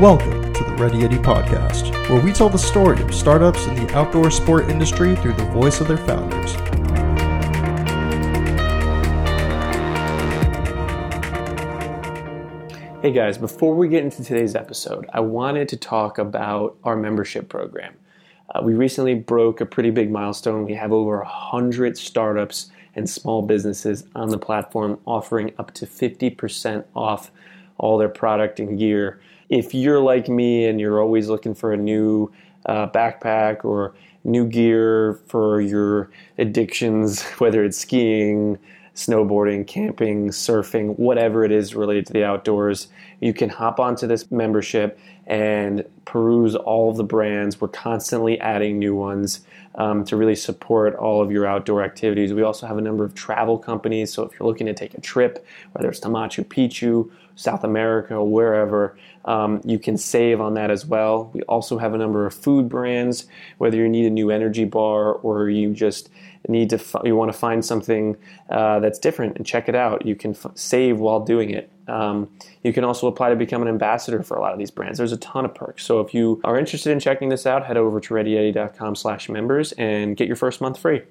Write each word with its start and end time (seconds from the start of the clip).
Welcome 0.00 0.52
to 0.52 0.62
the 0.62 0.74
Ready 0.74 0.98
Yeti 0.98 1.20
podcast, 1.20 1.90
where 2.08 2.22
we 2.22 2.32
tell 2.32 2.48
the 2.48 2.56
story 2.56 3.02
of 3.02 3.12
startups 3.12 3.66
in 3.66 3.74
the 3.74 3.92
outdoor 3.96 4.30
sport 4.30 4.70
industry 4.70 5.16
through 5.16 5.32
the 5.32 5.44
voice 5.46 5.80
of 5.80 5.88
their 5.88 5.96
founders. 5.96 6.52
Hey 13.02 13.10
guys, 13.10 13.38
before 13.38 13.74
we 13.74 13.88
get 13.88 14.04
into 14.04 14.22
today's 14.22 14.54
episode, 14.54 15.10
I 15.12 15.18
wanted 15.18 15.68
to 15.70 15.76
talk 15.76 16.18
about 16.18 16.76
our 16.84 16.94
membership 16.94 17.48
program. 17.48 17.96
Uh, 18.54 18.62
we 18.62 18.74
recently 18.74 19.16
broke 19.16 19.60
a 19.60 19.66
pretty 19.66 19.90
big 19.90 20.12
milestone. 20.12 20.64
We 20.64 20.74
have 20.74 20.92
over 20.92 21.16
100 21.16 21.98
startups 21.98 22.70
and 22.94 23.10
small 23.10 23.42
businesses 23.42 24.04
on 24.14 24.28
the 24.28 24.38
platform 24.38 25.00
offering 25.06 25.54
up 25.58 25.74
to 25.74 25.86
50% 25.86 26.84
off 26.94 27.32
all 27.78 27.98
their 27.98 28.08
product 28.08 28.60
and 28.60 28.78
gear. 28.78 29.18
If 29.48 29.74
you're 29.74 30.00
like 30.00 30.28
me 30.28 30.66
and 30.66 30.80
you're 30.80 31.00
always 31.00 31.28
looking 31.28 31.54
for 31.54 31.72
a 31.72 31.76
new 31.76 32.30
uh, 32.66 32.88
backpack 32.88 33.64
or 33.64 33.94
new 34.24 34.46
gear 34.46 35.20
for 35.26 35.60
your 35.60 36.10
addictions, 36.36 37.22
whether 37.38 37.64
it's 37.64 37.78
skiing, 37.78 38.58
snowboarding, 38.94 39.66
camping, 39.66 40.28
surfing, 40.28 40.98
whatever 40.98 41.44
it 41.44 41.52
is 41.52 41.74
related 41.74 42.04
to 42.06 42.12
the 42.12 42.24
outdoors, 42.24 42.88
you 43.20 43.32
can 43.32 43.48
hop 43.48 43.78
onto 43.78 44.06
this 44.06 44.30
membership 44.30 44.98
and 45.28 45.84
peruse 46.06 46.56
all 46.56 46.90
of 46.90 46.96
the 46.96 47.04
brands. 47.04 47.60
We're 47.60 47.68
constantly 47.68 48.40
adding 48.40 48.78
new 48.78 48.94
ones 48.94 49.42
um, 49.74 50.04
to 50.06 50.16
really 50.16 50.34
support 50.34 50.96
all 50.96 51.22
of 51.22 51.30
your 51.30 51.46
outdoor 51.46 51.82
activities. 51.82 52.32
We 52.32 52.42
also 52.42 52.66
have 52.66 52.78
a 52.78 52.80
number 52.80 53.04
of 53.04 53.14
travel 53.14 53.58
companies. 53.58 54.12
So 54.12 54.22
if 54.24 54.32
you're 54.32 54.48
looking 54.48 54.66
to 54.66 54.74
take 54.74 54.94
a 54.94 55.00
trip, 55.00 55.46
whether 55.72 55.88
it's 55.88 56.00
to 56.00 56.08
Machu 56.08 56.44
Picchu, 56.44 57.10
South 57.36 57.62
America, 57.62 58.14
or 58.14 58.26
wherever, 58.26 58.96
um, 59.26 59.60
you 59.64 59.78
can 59.78 59.98
save 59.98 60.40
on 60.40 60.54
that 60.54 60.70
as 60.70 60.86
well. 60.86 61.30
We 61.34 61.42
also 61.42 61.76
have 61.76 61.92
a 61.92 61.98
number 61.98 62.26
of 62.26 62.34
food 62.34 62.68
brands, 62.68 63.26
whether 63.58 63.76
you 63.76 63.88
need 63.88 64.06
a 64.06 64.10
new 64.10 64.30
energy 64.30 64.64
bar 64.64 65.12
or 65.12 65.50
you 65.50 65.74
just 65.74 66.08
need 66.48 66.70
to 66.70 66.80
you 67.04 67.14
want 67.14 67.32
to 67.32 67.38
find 67.38 67.64
something 67.64 68.16
uh, 68.50 68.80
that's 68.80 68.98
different 68.98 69.36
and 69.36 69.46
check 69.46 69.68
it 69.68 69.74
out. 69.74 70.04
You 70.06 70.16
can 70.16 70.32
f- 70.32 70.52
save 70.54 70.98
while 70.98 71.20
doing 71.20 71.50
it. 71.50 71.70
Um, 71.86 72.30
you 72.62 72.72
can 72.72 72.84
also 72.84 73.06
apply 73.06 73.30
to 73.30 73.36
become 73.36 73.62
an 73.62 73.68
ambassador 73.68 74.22
for 74.22 74.36
a 74.36 74.40
lot 74.40 74.52
of 74.52 74.58
these 74.58 74.70
brands. 74.70 74.98
There's 74.98 75.12
a 75.12 75.18
ton 75.18 75.44
of 75.44 75.54
perks. 75.54 75.84
So 75.84 76.00
if 76.00 76.12
you 76.12 76.40
are 76.44 76.58
interested 76.58 76.90
in 76.90 77.00
checking 77.00 77.28
this 77.28 77.46
out, 77.46 77.64
head 77.64 77.76
over 77.76 78.00
to 78.00 78.14
readyyeti.com 78.14 78.94
slash 78.96 79.28
members 79.28 79.72
and 79.72 80.16
get 80.16 80.26
your 80.26 80.36
first 80.36 80.60
month 80.60 80.78
free. 80.78 81.02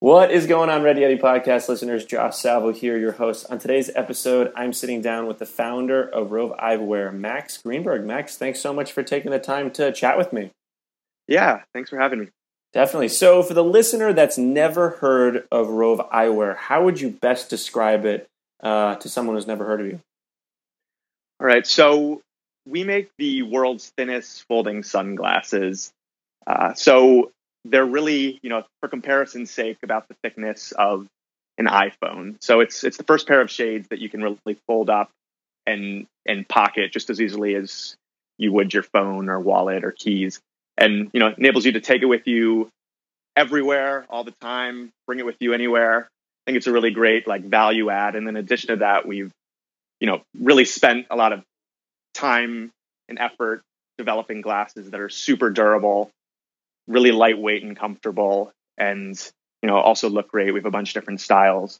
What 0.00 0.30
is 0.30 0.46
going 0.46 0.70
on, 0.70 0.84
Ready 0.84 1.00
Yeti 1.00 1.20
podcast 1.20 1.68
listeners? 1.68 2.04
Josh 2.04 2.36
Salvo 2.36 2.72
here, 2.72 2.96
your 2.96 3.10
host. 3.12 3.46
On 3.50 3.58
today's 3.58 3.90
episode, 3.96 4.52
I'm 4.54 4.72
sitting 4.72 5.02
down 5.02 5.26
with 5.26 5.38
the 5.38 5.46
founder 5.46 6.08
of 6.08 6.28
Roav 6.28 6.56
Eyewear, 6.60 7.12
Max 7.12 7.58
Greenberg. 7.58 8.04
Max, 8.04 8.36
thanks 8.36 8.60
so 8.60 8.72
much 8.72 8.92
for 8.92 9.02
taking 9.02 9.32
the 9.32 9.40
time 9.40 9.72
to 9.72 9.90
chat 9.90 10.16
with 10.16 10.32
me. 10.32 10.52
Yeah, 11.26 11.62
thanks 11.74 11.90
for 11.90 11.98
having 11.98 12.20
me. 12.20 12.28
Definitely. 12.72 13.08
So, 13.08 13.42
for 13.42 13.54
the 13.54 13.64
listener 13.64 14.12
that's 14.12 14.38
never 14.38 14.90
heard 14.90 15.46
of 15.50 15.68
Roav 15.68 16.10
Eyewear, 16.10 16.56
how 16.56 16.84
would 16.84 17.00
you 17.00 17.10
best 17.10 17.48
describe 17.48 18.04
it 18.04 18.28
uh, 18.62 18.96
to 18.96 19.08
someone 19.08 19.36
who's 19.36 19.46
never 19.46 19.64
heard 19.64 19.80
of 19.80 19.86
you? 19.86 20.00
All 21.40 21.46
right. 21.46 21.66
So, 21.66 22.20
we 22.66 22.84
make 22.84 23.10
the 23.18 23.42
world's 23.42 23.92
thinnest 23.96 24.44
folding 24.48 24.82
sunglasses. 24.82 25.90
Uh, 26.46 26.74
so, 26.74 27.32
they're 27.64 27.86
really, 27.86 28.38
you 28.42 28.50
know, 28.50 28.64
for 28.80 28.88
comparison's 28.88 29.50
sake, 29.50 29.78
about 29.82 30.08
the 30.08 30.14
thickness 30.22 30.72
of 30.72 31.06
an 31.58 31.66
iPhone. 31.66 32.36
So 32.40 32.60
it's 32.60 32.84
it's 32.84 32.96
the 32.96 33.04
first 33.04 33.26
pair 33.26 33.40
of 33.40 33.50
shades 33.50 33.88
that 33.88 33.98
you 33.98 34.08
can 34.08 34.22
really 34.22 34.56
fold 34.66 34.88
up 34.88 35.10
and 35.66 36.06
and 36.26 36.48
pocket 36.48 36.92
just 36.92 37.10
as 37.10 37.20
easily 37.20 37.54
as 37.54 37.96
you 38.38 38.52
would 38.52 38.72
your 38.72 38.84
phone 38.84 39.28
or 39.28 39.40
wallet 39.40 39.84
or 39.84 39.90
keys. 39.92 40.40
And 40.78 41.10
you 41.12 41.20
know, 41.20 41.34
enables 41.36 41.66
you 41.66 41.72
to 41.72 41.80
take 41.80 42.02
it 42.02 42.06
with 42.06 42.26
you 42.26 42.70
everywhere, 43.36 44.06
all 44.08 44.24
the 44.24 44.34
time, 44.40 44.92
bring 45.06 45.18
it 45.18 45.26
with 45.26 45.36
you 45.40 45.52
anywhere. 45.52 46.04
I 46.06 46.40
think 46.46 46.56
it's 46.56 46.66
a 46.66 46.72
really 46.72 46.92
great 46.92 47.26
like 47.26 47.44
value 47.44 47.90
add. 47.90 48.14
And 48.14 48.28
in 48.28 48.36
addition 48.36 48.68
to 48.68 48.76
that, 48.76 49.06
we've, 49.06 49.32
you 50.00 50.06
know, 50.06 50.22
really 50.38 50.64
spent 50.64 51.06
a 51.10 51.16
lot 51.16 51.32
of 51.32 51.42
time 52.14 52.70
and 53.08 53.18
effort 53.18 53.62
developing 53.98 54.40
glasses 54.40 54.90
that 54.90 55.00
are 55.00 55.08
super 55.08 55.50
durable 55.50 56.10
really 56.88 57.12
lightweight 57.12 57.62
and 57.62 57.76
comfortable 57.76 58.50
and 58.76 59.30
you 59.62 59.68
know 59.68 59.76
also 59.76 60.08
look 60.08 60.28
great 60.28 60.52
we 60.52 60.58
have 60.58 60.66
a 60.66 60.70
bunch 60.70 60.90
of 60.90 60.94
different 60.94 61.20
styles 61.20 61.78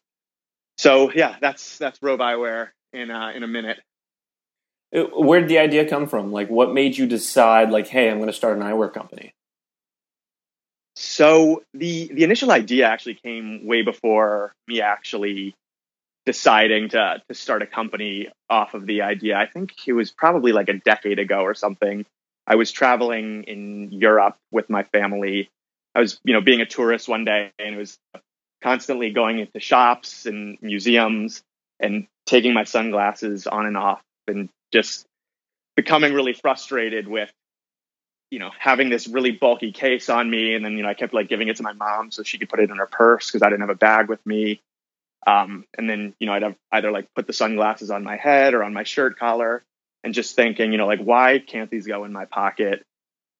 so 0.76 1.10
yeah 1.12 1.37
that's 1.41 1.78
that's 1.78 1.98
Roav 2.00 2.19
eyewear 2.19 2.69
in 2.92 3.10
uh, 3.10 3.32
in 3.34 3.42
a 3.42 3.48
minute 3.48 3.81
Uh, 4.94 5.03
where 5.16 5.41
did 5.41 5.49
the 5.49 5.59
idea 5.59 5.88
come 5.88 6.06
from? 6.06 6.32
Like 6.32 6.49
what 6.49 6.72
made 6.72 6.97
you 6.97 7.06
decide 7.06 7.71
like 7.71 7.88
hey 7.88 8.10
i'm 8.10 8.19
going 8.19 8.28
to 8.28 8.32
start 8.32 8.56
an 8.56 8.62
eyewear 8.62 8.93
company? 8.93 9.32
So 10.97 11.62
the 11.75 12.10
the 12.12 12.25
initial 12.25 12.50
idea 12.50 12.87
actually 12.87 13.15
came 13.15 13.66
way 13.66 13.82
before 13.82 14.53
me 14.66 14.81
actually 14.81 15.54
deciding 16.26 16.91
to 16.91 17.22
to 17.28 17.34
start 17.34 17.62
a 17.62 17.66
company 17.66 18.28
off 18.50 18.75
of 18.75 18.87
the 18.87 19.03
idea. 19.03 19.37
I 19.37 19.47
think 19.47 19.72
it 19.87 19.93
was 19.93 20.10
probably 20.10 20.53
like 20.53 20.69
a 20.69 20.75
decade 20.75 21.19
ago 21.19 21.41
or 21.41 21.55
something. 21.55 22.05
I 22.47 22.55
was 22.56 22.72
traveling 22.72 23.44
in 23.44 23.93
Europe 23.93 24.37
with 24.50 24.70
my 24.70 24.82
family. 24.84 25.50
I 25.94 26.00
was, 26.00 26.19
you 26.25 26.32
know, 26.32 26.41
being 26.41 26.62
a 26.62 26.66
tourist 26.66 27.09
one 27.09 27.25
day 27.25 27.53
and 27.59 27.75
it 27.75 27.78
was 27.78 27.99
constantly 28.62 29.10
going 29.10 29.38
into 29.38 29.60
shops 29.60 30.26
and 30.26 30.59
museums 30.62 31.43
and 31.78 32.06
taking 32.26 32.55
my 32.55 32.65
sunglasses 32.65 33.47
on 33.47 33.66
and 33.66 33.76
off 33.76 34.00
and 34.28 34.48
just 34.72 35.06
becoming 35.76 36.12
really 36.12 36.34
frustrated 36.34 37.06
with 37.06 37.30
you 38.30 38.38
know 38.38 38.50
having 38.58 38.88
this 38.88 39.06
really 39.06 39.30
bulky 39.30 39.72
case 39.72 40.08
on 40.08 40.28
me 40.28 40.54
and 40.54 40.64
then 40.64 40.76
you 40.76 40.82
know 40.82 40.88
i 40.88 40.94
kept 40.94 41.14
like 41.14 41.28
giving 41.28 41.48
it 41.48 41.56
to 41.56 41.62
my 41.62 41.72
mom 41.72 42.10
so 42.10 42.22
she 42.22 42.38
could 42.38 42.48
put 42.48 42.60
it 42.60 42.70
in 42.70 42.76
her 42.76 42.86
purse 42.86 43.26
because 43.26 43.42
i 43.42 43.46
didn't 43.46 43.62
have 43.62 43.70
a 43.70 43.74
bag 43.74 44.08
with 44.08 44.24
me 44.26 44.60
um, 45.26 45.64
and 45.76 45.88
then 45.88 46.14
you 46.18 46.26
know 46.26 46.32
i'd 46.34 46.42
have 46.42 46.56
either 46.72 46.90
like 46.90 47.06
put 47.14 47.26
the 47.26 47.32
sunglasses 47.32 47.90
on 47.90 48.04
my 48.04 48.16
head 48.16 48.54
or 48.54 48.62
on 48.62 48.72
my 48.72 48.84
shirt 48.84 49.18
collar 49.18 49.62
and 50.04 50.14
just 50.14 50.36
thinking, 50.36 50.72
you 50.72 50.78
know, 50.78 50.86
like, 50.86 51.00
why 51.00 51.38
can't 51.38 51.70
these 51.70 51.86
go 51.86 52.04
in 52.04 52.12
my 52.12 52.24
pocket? 52.24 52.82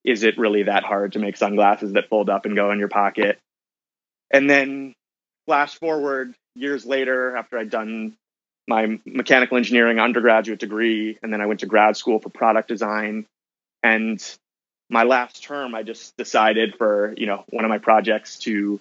Is 0.05 0.23
it 0.23 0.39
really 0.39 0.65
that 0.65 0.85
hard 0.85 1.13
to 1.13 1.19
make 1.19 1.37
sunglasses 1.37 1.93
that 1.93 2.09
fold 2.09 2.31
up 2.31 2.45
and 2.45 2.57
go 2.57 2.71
in 2.73 2.79
your 2.79 2.89
pocket? 2.89 3.39
And 4.31 4.49
then 4.49 4.95
flash 5.47 5.75
forward 5.79 6.35
years 6.55 6.85
later, 6.85 7.37
after 7.37 7.59
I'd 7.59 7.71
done 7.71 8.17
my 8.69 9.01
mechanical 9.07 9.57
engineering 9.57 9.99
undergraduate 9.99 10.61
degree, 10.61 11.19
and 11.23 11.33
then 11.33 11.41
I 11.41 11.47
went 11.47 11.61
to 11.61 11.67
grad 11.67 11.97
school 11.97 12.21
for 12.21 12.29
product 12.29 12.69
design. 12.69 13.27
And 13.83 14.23
my 14.91 15.05
last 15.05 15.43
term, 15.43 15.75
I 15.75 15.83
just 15.83 16.17
decided 16.19 16.77
for, 16.77 17.15
you 17.17 17.27
know, 17.27 17.45
one 17.49 17.65
of 17.65 17.71
my 17.71 17.79
projects 17.79 18.39
to 18.41 18.79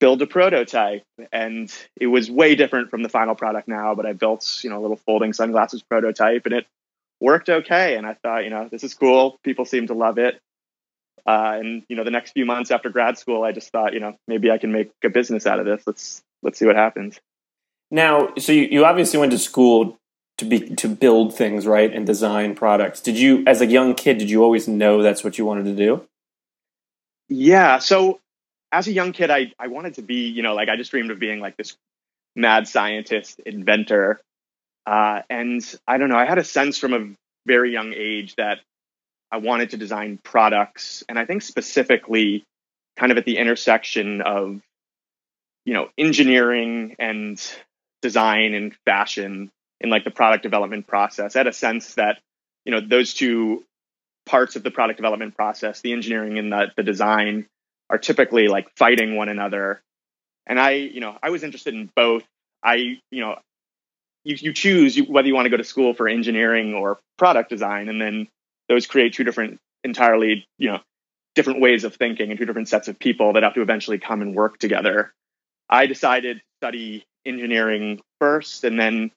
build 0.00 0.22
a 0.22 0.26
prototype. 0.26 1.04
And 1.30 1.72
it 2.00 2.06
was 2.06 2.30
way 2.30 2.54
different 2.54 2.90
from 2.90 3.02
the 3.02 3.08
final 3.08 3.34
product 3.34 3.68
now 3.68 3.94
but 3.94 4.06
i 4.06 4.12
built 4.12 4.60
you 4.62 4.68
know 4.68 4.78
a 4.78 4.82
little 4.82 4.96
folding 4.96 5.32
sunglasses 5.32 5.82
prototype 5.82 6.44
and 6.46 6.54
it 6.54 6.66
worked 7.20 7.48
okay. 7.48 7.96
And 7.96 8.06
i 8.06 8.14
thought 8.14 8.44
you 8.44 8.50
know 8.50 8.68
this 8.70 8.82
is 8.82 8.94
cool. 8.94 9.38
People 9.44 9.64
seem 9.64 9.86
to 9.86 9.94
love 9.94 10.18
it. 10.18 10.40
Uh, 11.26 11.56
and 11.58 11.82
you 11.88 11.96
know 11.96 12.04
the 12.04 12.10
next 12.10 12.32
few 12.32 12.44
months 12.44 12.70
after 12.70 12.90
grad 12.90 13.16
school 13.16 13.44
i 13.44 13.52
just 13.52 13.70
thought 13.70 13.94
you 13.94 14.00
know 14.00 14.14
maybe 14.28 14.50
i 14.50 14.58
can 14.58 14.72
make 14.72 14.90
a 15.02 15.08
business 15.08 15.46
out 15.46 15.60
of 15.60 15.64
this. 15.64 15.82
Let's 15.86 16.22
let's 16.42 16.58
see 16.58 16.66
what 16.66 16.76
happens 16.76 17.18
now 17.90 18.28
so 18.38 18.52
you, 18.52 18.62
you 18.70 18.84
obviously 18.84 19.18
went 19.18 19.32
to 19.32 19.38
school 19.38 19.98
to 20.38 20.44
be 20.44 20.60
to 20.74 20.88
build 20.88 21.34
things 21.34 21.66
right 21.66 21.92
and 21.92 22.06
design 22.06 22.54
products 22.54 23.00
did 23.00 23.16
you 23.16 23.44
as 23.46 23.60
a 23.60 23.66
young 23.66 23.94
kid 23.94 24.18
did 24.18 24.30
you 24.30 24.42
always 24.42 24.66
know 24.66 25.02
that's 25.02 25.22
what 25.22 25.38
you 25.38 25.44
wanted 25.44 25.64
to 25.64 25.76
do 25.76 26.06
yeah 27.28 27.78
so 27.78 28.20
as 28.74 28.88
a 28.88 28.92
young 28.92 29.12
kid, 29.12 29.30
I, 29.30 29.52
I 29.56 29.68
wanted 29.68 29.94
to 29.94 30.02
be, 30.02 30.26
you 30.26 30.42
know, 30.42 30.54
like 30.54 30.68
I 30.68 30.76
just 30.76 30.90
dreamed 30.90 31.12
of 31.12 31.20
being 31.20 31.38
like 31.38 31.56
this 31.56 31.76
mad 32.34 32.66
scientist, 32.66 33.38
inventor. 33.46 34.20
Uh, 34.84 35.22
and 35.30 35.62
I 35.86 35.96
don't 35.96 36.08
know, 36.08 36.16
I 36.16 36.26
had 36.26 36.38
a 36.38 36.44
sense 36.44 36.76
from 36.76 36.92
a 36.92 37.08
very 37.46 37.72
young 37.72 37.92
age 37.94 38.34
that 38.34 38.58
I 39.30 39.36
wanted 39.36 39.70
to 39.70 39.76
design 39.76 40.18
products. 40.22 41.04
And 41.08 41.18
I 41.18 41.24
think 41.24 41.42
specifically 41.42 42.44
kind 42.96 43.12
of 43.12 43.18
at 43.18 43.24
the 43.24 43.38
intersection 43.38 44.20
of, 44.22 44.60
you 45.64 45.72
know, 45.72 45.88
engineering 45.96 46.96
and 46.98 47.40
design 48.04 48.52
and 48.52 48.76
fashion 48.84 49.50
in 49.80 49.88
like 49.88 50.04
the 50.04 50.10
product 50.10 50.42
development 50.42 50.86
process. 50.86 51.34
I 51.34 51.38
had 51.38 51.46
a 51.46 51.54
sense 51.54 51.94
that, 51.94 52.18
you 52.66 52.70
know, 52.70 52.80
those 52.86 53.14
two 53.14 53.64
parts 54.26 54.56
of 54.56 54.62
the 54.62 54.70
product 54.70 54.98
development 54.98 55.34
process, 55.34 55.80
the 55.80 55.94
engineering 55.94 56.38
and 56.38 56.52
the, 56.52 56.66
the 56.76 56.82
design, 56.82 57.46
are 57.88 57.96
typically 57.96 58.46
like 58.48 58.68
fighting 58.76 59.16
one 59.16 59.30
another. 59.30 59.80
And 60.46 60.60
I, 60.60 60.72
you 60.72 61.00
know, 61.00 61.16
I 61.22 61.30
was 61.30 61.42
interested 61.42 61.72
in 61.72 61.90
both. 61.96 62.24
I, 62.62 62.98
you 63.10 63.20
know, 63.22 63.36
you, 64.22 64.36
you 64.38 64.52
choose 64.52 64.98
whether 64.98 65.26
you 65.26 65.34
want 65.34 65.46
to 65.46 65.50
go 65.50 65.56
to 65.56 65.64
school 65.64 65.94
for 65.94 66.06
engineering 66.06 66.74
or 66.74 66.98
product 67.16 67.48
design, 67.48 67.88
and 67.88 67.98
then 67.98 68.28
those 68.68 68.86
create 68.86 69.14
two 69.14 69.24
different, 69.24 69.60
entirely, 69.82 70.46
you 70.58 70.70
know, 70.70 70.80
different 71.34 71.60
ways 71.60 71.84
of 71.84 71.94
thinking 71.96 72.30
and 72.30 72.38
two 72.38 72.44
different 72.44 72.68
sets 72.68 72.88
of 72.88 72.98
people 72.98 73.32
that 73.32 73.42
have 73.42 73.54
to 73.54 73.62
eventually 73.62 73.98
come 73.98 74.20
and 74.20 74.34
work 74.34 74.58
together. 74.58 75.12
I 75.70 75.86
decided 75.86 76.36
to 76.36 76.42
study 76.60 77.06
engineering 77.26 78.00
first, 78.20 78.64
and 78.64 78.78
then 78.78 79.10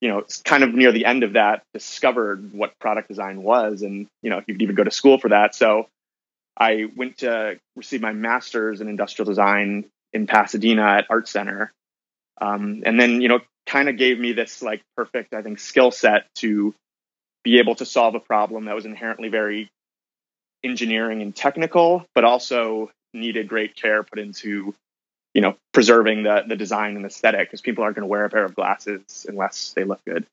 you 0.00 0.08
know, 0.08 0.24
kind 0.44 0.64
of 0.64 0.74
near 0.74 0.90
the 0.90 1.04
end 1.04 1.22
of 1.22 1.34
that, 1.34 1.62
discovered 1.72 2.52
what 2.52 2.76
product 2.80 3.08
design 3.08 3.42
was, 3.42 3.82
and 3.82 4.08
you 4.22 4.30
know, 4.30 4.38
if 4.38 4.44
you 4.48 4.54
could 4.54 4.62
even 4.62 4.74
go 4.74 4.84
to 4.84 4.90
school 4.90 5.18
for 5.18 5.28
that. 5.28 5.54
So 5.54 5.86
I 6.58 6.86
went 6.96 7.18
to 7.18 7.58
receive 7.76 8.00
my 8.00 8.12
master's 8.12 8.80
in 8.80 8.88
industrial 8.88 9.26
design 9.26 9.84
in 10.12 10.26
Pasadena 10.26 10.82
at 10.82 11.06
Art 11.08 11.28
Center, 11.28 11.72
um, 12.40 12.82
and 12.84 12.98
then 12.98 13.20
you 13.20 13.28
know, 13.28 13.40
kind 13.66 13.88
of 13.88 13.96
gave 13.96 14.18
me 14.18 14.32
this 14.32 14.60
like 14.60 14.82
perfect, 14.96 15.34
I 15.34 15.42
think, 15.42 15.60
skill 15.60 15.92
set 15.92 16.26
to 16.36 16.74
be 17.44 17.58
able 17.58 17.76
to 17.76 17.86
solve 17.86 18.14
a 18.14 18.20
problem 18.20 18.64
that 18.64 18.74
was 18.74 18.84
inherently 18.84 19.28
very 19.28 19.70
engineering 20.64 21.22
and 21.22 21.34
technical, 21.34 22.06
but 22.14 22.24
also 22.24 22.90
needed 23.14 23.48
great 23.48 23.76
care 23.76 24.02
put 24.02 24.18
into 24.18 24.74
you 25.34 25.40
know 25.40 25.56
preserving 25.72 26.24
the 26.24 26.44
the 26.46 26.56
design 26.56 26.96
and 26.96 27.04
aesthetic 27.04 27.48
because 27.48 27.60
people 27.60 27.84
aren't 27.84 27.96
going 27.96 28.02
to 28.02 28.10
wear 28.10 28.24
a 28.24 28.30
pair 28.30 28.44
of 28.44 28.54
glasses 28.54 29.26
unless 29.28 29.72
they 29.74 29.84
look 29.84 30.04
good. 30.04 30.26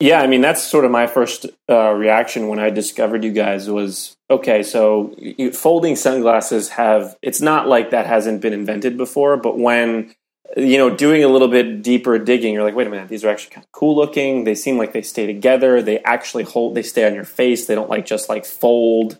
Yeah 0.00 0.22
i 0.22 0.26
mean 0.26 0.40
that's 0.40 0.62
sort 0.62 0.86
of 0.86 0.90
my 0.90 1.06
first 1.06 1.46
uh, 1.68 1.90
reaction 1.92 2.48
when 2.48 2.58
i 2.58 2.70
discovered 2.70 3.22
you 3.22 3.32
guys 3.32 3.68
was 3.68 4.16
okay 4.30 4.62
so 4.62 5.14
you, 5.18 5.52
folding 5.52 5.94
sunglasses 5.94 6.70
have 6.70 7.16
it's 7.20 7.42
not 7.42 7.68
like 7.68 7.90
that 7.90 8.06
hasn't 8.06 8.40
been 8.40 8.54
invented 8.54 8.96
before 8.96 9.36
but 9.36 9.58
when 9.58 10.14
you 10.56 10.78
know 10.78 10.88
doing 10.88 11.22
a 11.22 11.28
little 11.28 11.48
bit 11.48 11.82
deeper 11.82 12.18
digging 12.18 12.54
you're 12.54 12.64
like 12.64 12.74
wait 12.74 12.86
a 12.86 12.90
minute 12.90 13.08
these 13.08 13.24
are 13.24 13.28
actually 13.28 13.50
kind 13.50 13.64
of 13.64 13.72
cool 13.72 13.96
looking. 13.96 14.44
They 14.44 14.54
seem 14.54 14.78
like 14.78 14.92
they 14.92 15.02
stay 15.02 15.26
together. 15.26 15.82
They 15.82 15.98
actually 16.00 16.44
hold 16.44 16.74
they 16.74 16.82
stay 16.82 17.06
on 17.06 17.14
your 17.14 17.24
face. 17.24 17.66
They 17.66 17.74
don't 17.74 17.90
like 17.90 18.06
just 18.06 18.28
like 18.28 18.44
fold 18.44 19.18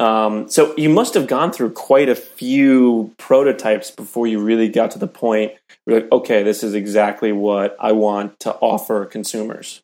um, 0.00 0.48
so 0.48 0.74
you 0.78 0.88
must 0.88 1.12
have 1.12 1.26
gone 1.26 1.52
through 1.52 1.72
quite 1.72 2.08
a 2.08 2.14
few 2.14 3.14
prototypes 3.18 3.90
before 3.90 4.26
you 4.26 4.40
really 4.40 4.68
got 4.70 4.92
to 4.92 4.98
the 4.98 5.06
point 5.06 5.52
where 5.84 6.00
like, 6.00 6.10
okay, 6.10 6.42
this 6.42 6.62
is 6.62 6.72
exactly 6.72 7.32
what 7.32 7.76
I 7.78 7.92
want 7.92 8.40
to 8.40 8.54
offer 8.54 9.04
consumers. 9.04 9.82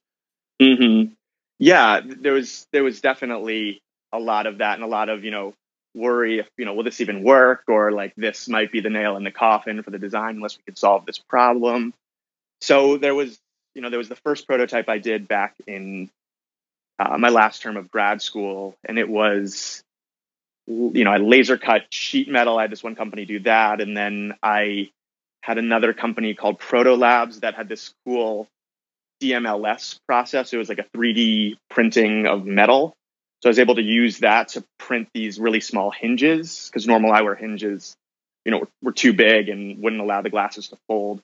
Mm-hmm. 0.60 1.12
Yeah, 1.58 2.00
there 2.02 2.32
was 2.32 2.66
there 2.72 2.82
was 2.82 3.02
definitely 3.02 3.82
a 4.10 4.18
lot 4.18 4.46
of 4.46 4.58
that 4.58 4.76
and 4.76 4.82
a 4.82 4.86
lot 4.86 5.10
of 5.10 5.22
you 5.22 5.30
know 5.30 5.52
worry 5.94 6.38
if 6.38 6.48
you 6.56 6.64
know 6.64 6.72
will 6.72 6.84
this 6.84 7.02
even 7.02 7.22
work 7.22 7.64
or 7.68 7.92
like 7.92 8.14
this 8.16 8.48
might 8.48 8.72
be 8.72 8.80
the 8.80 8.88
nail 8.88 9.16
in 9.16 9.24
the 9.24 9.30
coffin 9.30 9.82
for 9.82 9.90
the 9.90 9.98
design 9.98 10.36
unless 10.36 10.56
we 10.56 10.62
could 10.64 10.78
solve 10.78 11.04
this 11.04 11.18
problem. 11.18 11.92
So 12.62 12.96
there 12.96 13.14
was 13.14 13.38
you 13.74 13.82
know 13.82 13.90
there 13.90 13.98
was 13.98 14.08
the 14.08 14.16
first 14.16 14.46
prototype 14.46 14.88
I 14.88 14.96
did 14.96 15.28
back 15.28 15.56
in 15.66 16.08
uh, 16.98 17.18
my 17.18 17.28
last 17.28 17.60
term 17.60 17.76
of 17.76 17.90
grad 17.90 18.22
school, 18.22 18.74
and 18.82 18.98
it 18.98 19.10
was 19.10 19.82
you 20.66 21.04
know, 21.04 21.10
I 21.10 21.18
laser 21.18 21.58
cut 21.58 21.82
sheet 21.90 22.28
metal. 22.28 22.58
I 22.58 22.62
had 22.62 22.70
this 22.70 22.82
one 22.82 22.96
company 22.96 23.24
do 23.24 23.40
that. 23.40 23.80
And 23.80 23.96
then 23.96 24.34
I 24.42 24.90
had 25.42 25.58
another 25.58 25.92
company 25.92 26.34
called 26.34 26.58
Proto 26.58 26.94
Labs 26.94 27.40
that 27.40 27.54
had 27.54 27.68
this 27.68 27.94
cool 28.04 28.48
DMLS 29.22 29.98
process. 30.06 30.52
It 30.52 30.56
was 30.56 30.68
like 30.68 30.78
a 30.78 30.96
3D 30.96 31.56
printing 31.70 32.26
of 32.26 32.44
metal. 32.44 32.94
So 33.42 33.48
I 33.48 33.50
was 33.50 33.58
able 33.58 33.76
to 33.76 33.82
use 33.82 34.18
that 34.20 34.48
to 34.48 34.64
print 34.78 35.08
these 35.14 35.38
really 35.38 35.60
small 35.60 35.90
hinges 35.90 36.68
because 36.68 36.86
normal 36.86 37.12
eyewear 37.12 37.38
hinges, 37.38 37.94
you 38.44 38.50
know, 38.50 38.60
were, 38.60 38.68
were 38.82 38.92
too 38.92 39.12
big 39.12 39.48
and 39.48 39.82
wouldn't 39.82 40.02
allow 40.02 40.22
the 40.22 40.30
glasses 40.30 40.68
to 40.68 40.78
fold 40.88 41.20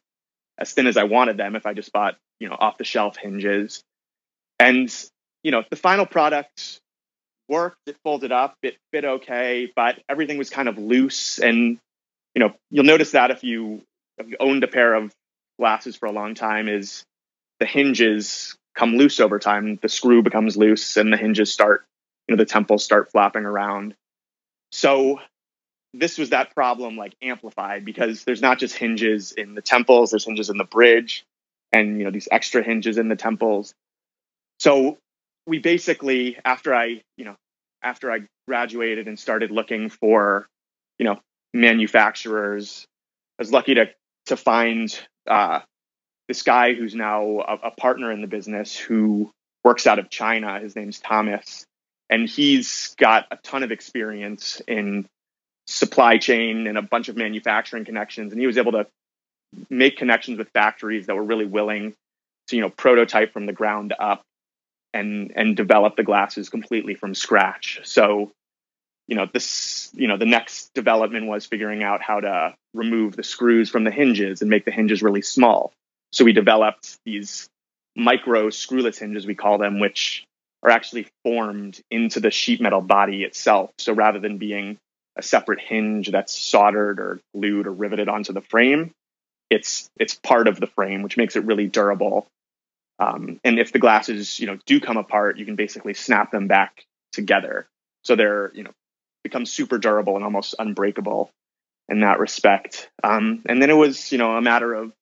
as 0.59 0.73
thin 0.73 0.87
as 0.87 0.97
I 0.97 1.05
wanted 1.05 1.37
them 1.37 1.57
if 1.57 1.67
I 1.67 1.73
just 1.73 1.93
bought, 1.93 2.17
you 2.39 2.49
know, 2.49 2.57
off 2.59 2.79
the 2.79 2.85
shelf 2.85 3.17
hinges. 3.17 3.83
And, 4.59 4.95
you 5.43 5.51
know, 5.51 5.65
the 5.69 5.77
final 5.77 6.07
product 6.07 6.82
worked, 7.53 7.77
it 7.87 7.97
folded 8.03 8.33
up, 8.33 8.57
it 8.63 8.77
fit 8.93 9.05
okay, 9.05 9.71
but 9.77 10.01
everything 10.09 10.39
was 10.39 10.51
kind 10.51 10.69
of 10.69 10.79
loose. 10.79 11.39
And, 11.39 11.79
you 12.35 12.41
know, 12.41 12.55
you'll 12.71 12.85
notice 12.85 13.13
that 13.13 13.31
if 13.31 13.45
you, 13.45 13.83
owned 14.39 14.63
a 14.63 14.69
pair 14.69 14.95
of 14.95 15.13
glasses 15.59 15.97
for 15.97 16.07
a 16.07 16.13
long 16.13 16.35
time 16.35 16.69
is 16.69 17.03
the 17.59 17.67
hinges 17.67 18.57
come 18.77 18.97
loose 18.97 19.21
over 19.21 19.39
time. 19.39 19.79
The 19.83 19.89
screw 19.89 20.23
becomes 20.23 20.57
loose 20.57 20.97
and 20.97 21.13
the 21.13 21.17
hinges 21.17 21.53
start, 21.53 21.85
you 22.29 22.37
know, 22.37 22.39
the 22.39 22.49
temples 22.49 22.85
start 22.85 23.11
flapping 23.11 23.45
around. 23.45 23.95
So 24.71 25.19
this 25.95 26.19
was 26.19 26.31
that 26.31 26.55
problem 26.55 26.97
like 26.97 27.15
amplified 27.23 27.85
because 27.85 28.25
there's 28.25 28.43
not 28.43 28.59
just 28.59 28.77
hinges 28.77 29.33
in 29.33 29.55
the 29.55 29.63
temples, 29.63 30.11
there's 30.11 30.25
hinges 30.25 30.51
in 30.51 30.57
the 30.57 30.65
bridge 30.65 31.25
and, 31.73 31.99
you 31.99 32.05
know, 32.05 32.11
these 32.11 32.29
extra 32.31 32.63
hinges 32.63 32.99
in 32.99 33.09
the 33.09 33.17
temples. 33.17 33.75
So 34.61 34.99
we 35.47 35.59
basically 35.59 36.39
after 36.45 36.75
I, 36.75 37.03
you 37.17 37.25
know, 37.25 37.37
after 37.83 38.11
I 38.11 38.21
graduated 38.47 39.09
and 39.09 39.19
started 39.19 39.51
looking 39.51 39.89
for, 39.89 40.47
you 40.99 41.05
know, 41.05 41.21
manufacturers, 41.53 42.87
I 43.39 43.43
was 43.43 43.53
lucky 43.53 43.75
to 43.75 43.91
to 44.27 44.37
find 44.37 44.97
uh, 45.29 45.61
this 46.29 46.43
guy 46.43 46.75
who's 46.75 46.95
now 46.95 47.41
a, 47.41 47.59
a 47.65 47.71
partner 47.73 48.13
in 48.13 48.21
the 48.21 48.27
business 48.27 48.77
who 48.77 49.31
works 49.65 49.87
out 49.87 49.99
of 49.99 50.11
China. 50.11 50.61
His 50.61 50.77
name's 50.77 51.01
Thomas, 51.01 51.65
and 52.09 52.29
he's 52.29 52.95
got 52.99 53.27
a 53.31 53.37
ton 53.37 53.63
of 53.63 53.73
experience 53.73 54.61
in 54.67 55.07
supply 55.67 56.19
chain 56.19 56.67
and 56.67 56.77
a 56.77 56.83
bunch 56.83 57.09
of 57.09 57.17
manufacturing 57.17 57.85
connections. 57.85 58.33
And 58.33 58.41
he 58.41 58.47
was 58.47 58.59
able 58.59 58.73
to 58.73 58.87
make 59.71 59.97
connections 59.97 60.39
with 60.39 60.49
factories 60.51 61.07
that 61.07 61.15
were 61.15 61.23
really 61.23 61.47
willing 61.47 61.95
to, 62.49 62.57
you 62.57 62.63
know, 62.63 62.71
prototype 62.71 63.33
from 63.33 63.47
the 63.47 63.53
ground 63.53 63.95
up 63.99 64.23
and 64.93 65.33
and 65.35 65.57
develop 65.57 65.97
the 65.97 66.03
glasses 66.03 66.49
completely 66.49 66.95
from 66.95 67.15
scratch. 67.15 67.81
So, 67.85 68.33
you 69.07 69.17
know, 69.17 69.27
this 69.33 69.91
you 69.95 70.09
know 70.09 70.17
the 70.17 70.27
next 70.27 70.73
development 70.75 71.27
was 71.27 71.47
figuring 71.47 71.83
out 71.83 72.03
how 72.03 72.21
to 72.21 72.55
remove 72.75 73.17
the 73.17 73.25
screws 73.25 73.71
from 73.71 73.85
the 73.85 73.91
hinges 73.91 74.41
and 74.41 74.51
make 74.51 74.65
the 74.65 74.71
hinges 74.71 75.03
really 75.03 75.23
small. 75.23 75.73
So 76.13 76.25
we 76.25 76.33
developed 76.33 76.99
these 77.05 77.49
micro 77.95 78.49
screwless 78.49 78.99
hinges 78.99 79.27
we 79.27 79.35
call 79.35 79.59
them 79.59 79.79
which 79.79 80.25
are 80.63 80.71
actually 80.71 81.07
formed 81.25 81.81
into 81.91 82.21
the 82.21 82.31
sheet 82.31 82.61
metal 82.61 82.81
body 82.81 83.25
itself. 83.25 83.71
So 83.79 83.93
rather 83.93 84.19
than 84.19 84.39
being 84.39 84.79
a 85.17 85.23
separate 85.23 85.61
hinge 85.61 86.11
that's 86.11 86.39
soldered 86.39 87.01
or 87.01 87.21
glued 87.35 87.67
or 87.67 87.73
riveted 87.73 88.09
onto 88.09 88.33
the 88.33 88.41
frame, 88.41 88.93
it's 89.51 89.91
it's 89.99 90.15
part 90.15 90.49
of 90.49 90.61
the 90.61 90.67
frame, 90.67 91.03
which 91.03 91.17
makes 91.17 91.37
it 91.37 91.45
really 91.45 91.67
durable 91.67 92.27
um, 93.03 93.41
and 93.43 93.59
if 93.59 93.73
the 93.73 93.79
glasses, 93.79 94.39
you 94.39 94.47
know, 94.47 94.59
do 94.67 94.81
come 94.81 94.97
apart, 94.97 95.39
you 95.39 95.45
can 95.45 95.57
basically 95.57 95.95
snap 95.95 96.31
them 96.31 96.47
back 96.47 96.85
together. 97.13 97.67
So 98.05 98.15
they're, 98.15 98.53
you 98.55 98.63
know, 98.65 98.71
become 99.25 99.47
super 99.47 99.79
durable 99.79 100.17
and 100.17 100.25
almost 100.25 100.55
unbreakable 100.59 101.31
in 101.89 102.01
that 102.01 102.19
respect. 102.21 102.91
Um, 103.03 103.43
and 103.49 103.61
then 103.61 103.71
it 103.71 103.77
was, 103.77 104.13
you 104.13 104.19
know, 104.19 104.37
a 104.37 104.43
matter 104.43 104.73
of 104.73 104.93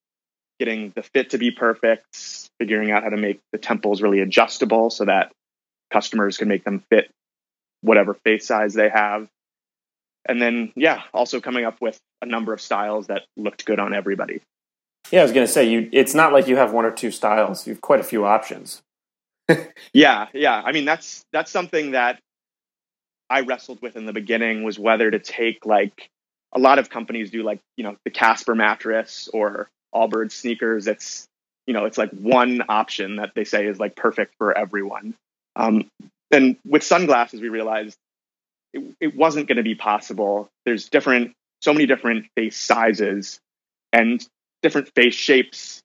getting 0.58 0.92
the 0.94 1.02
fit 1.02 1.30
to 1.30 1.38
be 1.38 1.50
perfect, 1.50 2.48
figuring 2.58 2.90
out 2.90 3.02
how 3.02 3.10
to 3.10 3.16
make 3.16 3.40
the 3.52 3.58
temples 3.58 4.02
really 4.02 4.20
adjustable 4.20 4.90
so 4.90 5.04
that 5.04 5.32
customers 5.92 6.38
can 6.38 6.48
make 6.48 6.64
them 6.64 6.82
fit 6.90 7.10
whatever 7.82 8.14
face 8.14 8.46
size 8.46 8.74
they 8.74 8.88
have. 8.88 9.28
And 10.28 10.40
then, 10.40 10.72
yeah, 10.76 11.02
also 11.14 11.40
coming 11.40 11.64
up 11.64 11.80
with 11.80 11.98
a 12.22 12.26
number 12.26 12.52
of 12.52 12.60
styles 12.60 13.06
that 13.06 13.22
looked 13.36 13.64
good 13.64 13.80
on 13.80 13.94
everybody. 13.94 14.40
Yeah, 15.10 15.20
I 15.20 15.22
was 15.22 15.32
going 15.32 15.46
to 15.46 15.52
say 15.52 15.68
you. 15.68 15.88
It's 15.92 16.14
not 16.14 16.32
like 16.32 16.46
you 16.46 16.56
have 16.56 16.72
one 16.72 16.84
or 16.84 16.90
two 16.90 17.10
styles. 17.10 17.66
You 17.66 17.72
have 17.74 17.80
quite 17.80 18.00
a 18.00 18.04
few 18.04 18.24
options. 18.24 18.82
yeah, 19.92 20.26
yeah. 20.32 20.62
I 20.64 20.72
mean, 20.72 20.84
that's 20.84 21.24
that's 21.32 21.50
something 21.50 21.92
that 21.92 22.20
I 23.28 23.40
wrestled 23.40 23.80
with 23.82 23.96
in 23.96 24.06
the 24.06 24.12
beginning 24.12 24.62
was 24.62 24.78
whether 24.78 25.10
to 25.10 25.18
take 25.18 25.66
like 25.66 26.10
a 26.52 26.58
lot 26.58 26.78
of 26.78 26.90
companies 26.90 27.30
do 27.30 27.42
like 27.42 27.60
you 27.76 27.84
know 27.84 27.96
the 28.04 28.10
Casper 28.10 28.54
mattress 28.54 29.28
or 29.32 29.68
Allbirds 29.94 30.32
sneakers. 30.32 30.86
It's 30.86 31.26
you 31.66 31.74
know 31.74 31.84
it's 31.84 31.98
like 31.98 32.10
one 32.10 32.62
option 32.68 33.16
that 33.16 33.32
they 33.34 33.44
say 33.44 33.66
is 33.66 33.78
like 33.78 33.96
perfect 33.96 34.34
for 34.38 34.56
everyone. 34.56 35.14
Um, 35.56 35.90
and 36.30 36.56
with 36.64 36.84
sunglasses, 36.84 37.40
we 37.40 37.48
realized 37.48 37.96
it, 38.72 38.84
it 39.00 39.16
wasn't 39.16 39.48
going 39.48 39.56
to 39.56 39.62
be 39.62 39.74
possible. 39.74 40.48
There's 40.64 40.88
different, 40.88 41.32
so 41.60 41.72
many 41.72 41.86
different 41.86 42.26
face 42.36 42.56
sizes, 42.56 43.40
and 43.92 44.24
different 44.62 44.92
face 44.94 45.14
shapes 45.14 45.82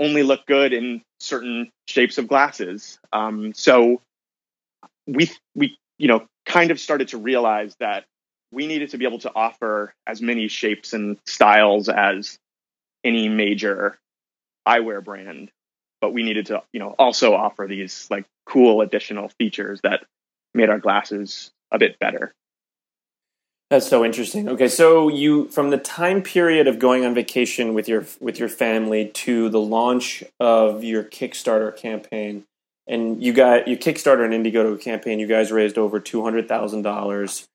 only 0.00 0.22
look 0.22 0.46
good 0.46 0.72
in 0.72 1.02
certain 1.20 1.70
shapes 1.86 2.18
of 2.18 2.28
glasses. 2.28 2.98
Um, 3.12 3.52
so 3.54 4.00
we 5.06 5.30
we 5.54 5.78
you 5.98 6.08
know 6.08 6.26
kind 6.46 6.70
of 6.70 6.80
started 6.80 7.08
to 7.08 7.18
realize 7.18 7.74
that 7.80 8.04
we 8.50 8.66
needed 8.66 8.90
to 8.90 8.98
be 8.98 9.04
able 9.04 9.18
to 9.20 9.32
offer 9.34 9.92
as 10.06 10.22
many 10.22 10.48
shapes 10.48 10.92
and 10.92 11.18
styles 11.26 11.88
as 11.88 12.38
any 13.04 13.28
major 13.28 13.98
eyewear 14.66 15.04
brand, 15.04 15.50
but 16.00 16.12
we 16.12 16.22
needed 16.22 16.46
to 16.46 16.62
you 16.72 16.80
know 16.80 16.94
also 16.98 17.34
offer 17.34 17.66
these 17.66 18.06
like 18.10 18.26
cool 18.46 18.80
additional 18.80 19.28
features 19.38 19.80
that 19.82 20.04
made 20.54 20.70
our 20.70 20.78
glasses 20.78 21.50
a 21.70 21.78
bit 21.78 21.98
better. 21.98 22.32
That's 23.70 23.86
so 23.86 24.02
interesting. 24.02 24.48
Okay, 24.48 24.68
so 24.68 25.08
you 25.08 25.48
from 25.48 25.68
the 25.68 25.76
time 25.76 26.22
period 26.22 26.66
of 26.66 26.78
going 26.78 27.04
on 27.04 27.14
vacation 27.14 27.74
with 27.74 27.86
your 27.86 28.06
with 28.18 28.38
your 28.38 28.48
family 28.48 29.08
to 29.08 29.50
the 29.50 29.60
launch 29.60 30.24
of 30.40 30.82
your 30.82 31.04
Kickstarter 31.04 31.76
campaign, 31.76 32.44
and 32.86 33.22
you 33.22 33.34
got 33.34 33.68
you 33.68 33.76
Kickstarter 33.76 34.24
and 34.24 34.32
Indiegogo 34.32 34.80
campaign. 34.80 35.18
You 35.18 35.26
guys 35.26 35.52
raised 35.52 35.76
over 35.76 36.00
two 36.00 36.22
hundred 36.22 36.48
thousand 36.48 36.86
um, 36.86 36.94
dollars, 36.94 37.46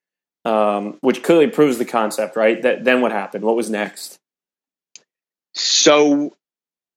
which 1.01 1.23
clearly 1.23 1.47
proves 1.47 1.79
the 1.79 1.85
concept, 1.85 2.35
right? 2.35 2.61
That 2.61 2.83
then 2.83 3.01
what 3.01 3.11
happened? 3.11 3.43
What 3.43 3.55
was 3.55 3.71
next? 3.71 4.19
So 5.55 6.35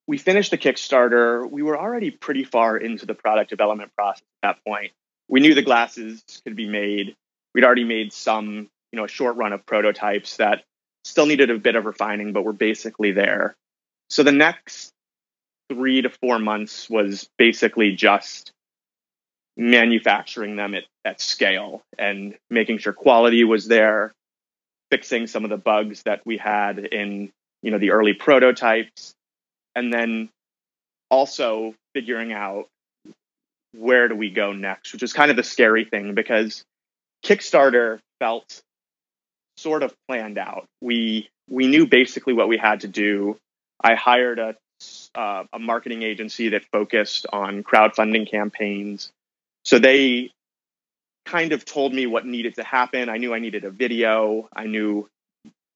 we 0.07 0.19
finished 0.19 0.51
the 0.51 0.59
Kickstarter. 0.59 1.51
We 1.51 1.63
were 1.63 1.79
already 1.79 2.11
pretty 2.11 2.45
far 2.45 2.77
into 2.77 3.07
the 3.07 3.15
product 3.15 3.49
development 3.49 3.93
process 3.97 4.23
at 4.43 4.57
that 4.57 4.65
point. 4.65 4.93
We 5.29 5.41
knew 5.41 5.55
the 5.55 5.63
glasses 5.63 6.23
could 6.45 6.55
be 6.55 6.69
made. 6.69 7.17
We'd 7.55 7.65
already 7.65 7.85
made 7.85 8.13
some, 8.13 8.69
you 8.97 9.03
know, 9.03 9.05
a 9.05 9.09
short 9.09 9.37
run 9.37 9.53
of 9.53 9.67
prototypes 9.67 10.39
that 10.39 10.65
still 11.05 11.27
needed 11.27 11.51
a 11.51 11.59
bit 11.59 11.77
of 11.77 11.85
refining, 11.85 12.33
but 12.33 12.47
were 12.47 12.55
basically 12.55 13.13
there. 13.13 13.55
So 14.09 14.23
the 14.23 14.33
next 14.33 14.91
three 15.71 16.01
to 16.01 16.09
four 16.09 16.39
months 16.39 16.89
was 16.89 17.29
basically 17.37 17.95
just 17.95 18.53
manufacturing 19.55 20.57
them 20.57 20.75
at, 20.75 20.85
at 21.05 21.21
scale 21.21 21.83
and 21.99 22.37
making 22.49 22.79
sure 22.79 22.95
quality 22.95 23.45
was 23.45 23.69
there, 23.69 24.15
fixing 24.91 25.27
some 25.27 25.45
of 25.45 25.51
the 25.51 25.59
bugs 25.59 26.03
that 26.05 26.23
we 26.25 26.39
had 26.39 26.79
in, 26.79 27.31
you 27.63 27.71
know, 27.71 27.79
the 27.79 27.91
early 27.91 28.15
prototypes, 28.15 29.13
and 29.75 29.93
then 29.93 30.31
also 31.11 31.75
figuring 31.95 32.33
out 32.33 32.67
where 33.75 34.09
do 34.09 34.17
we 34.17 34.31
go 34.31 34.55
next, 34.55 34.95
which 34.95 35.03
is 35.03 35.13
kind 35.13 35.31
of 35.31 35.37
the 35.37 35.43
scary 35.43 35.85
thing 35.85 36.15
because 36.15 36.65
Kickstarter 37.23 37.99
felt 38.21 38.63
sort 39.57 39.83
of 39.83 39.95
planned 40.09 40.39
out. 40.39 40.67
We 40.81 41.29
we 41.49 41.67
knew 41.67 41.87
basically 41.87 42.33
what 42.33 42.49
we 42.49 42.59
had 42.59 42.81
to 42.81 42.89
do. 42.89 43.39
I 43.83 43.95
hired 43.95 44.39
a 44.39 44.57
uh, 45.15 45.45
a 45.53 45.59
marketing 45.59 46.03
agency 46.03 46.51
that 46.51 46.65
focused 46.73 47.27
on 47.33 47.63
crowdfunding 47.63 48.31
campaigns. 48.31 49.11
So 49.65 49.79
they 49.79 50.31
kind 51.25 51.53
of 51.53 51.65
told 51.65 51.93
me 51.93 52.07
what 52.07 52.27
needed 52.27 52.57
to 52.57 52.63
happen. 52.63 53.09
I 53.09 53.17
knew 53.17 53.35
I 53.35 53.39
needed 53.39 53.65
a 53.65 53.71
video. 53.71 54.49
I 54.55 54.67
knew 54.67 55.09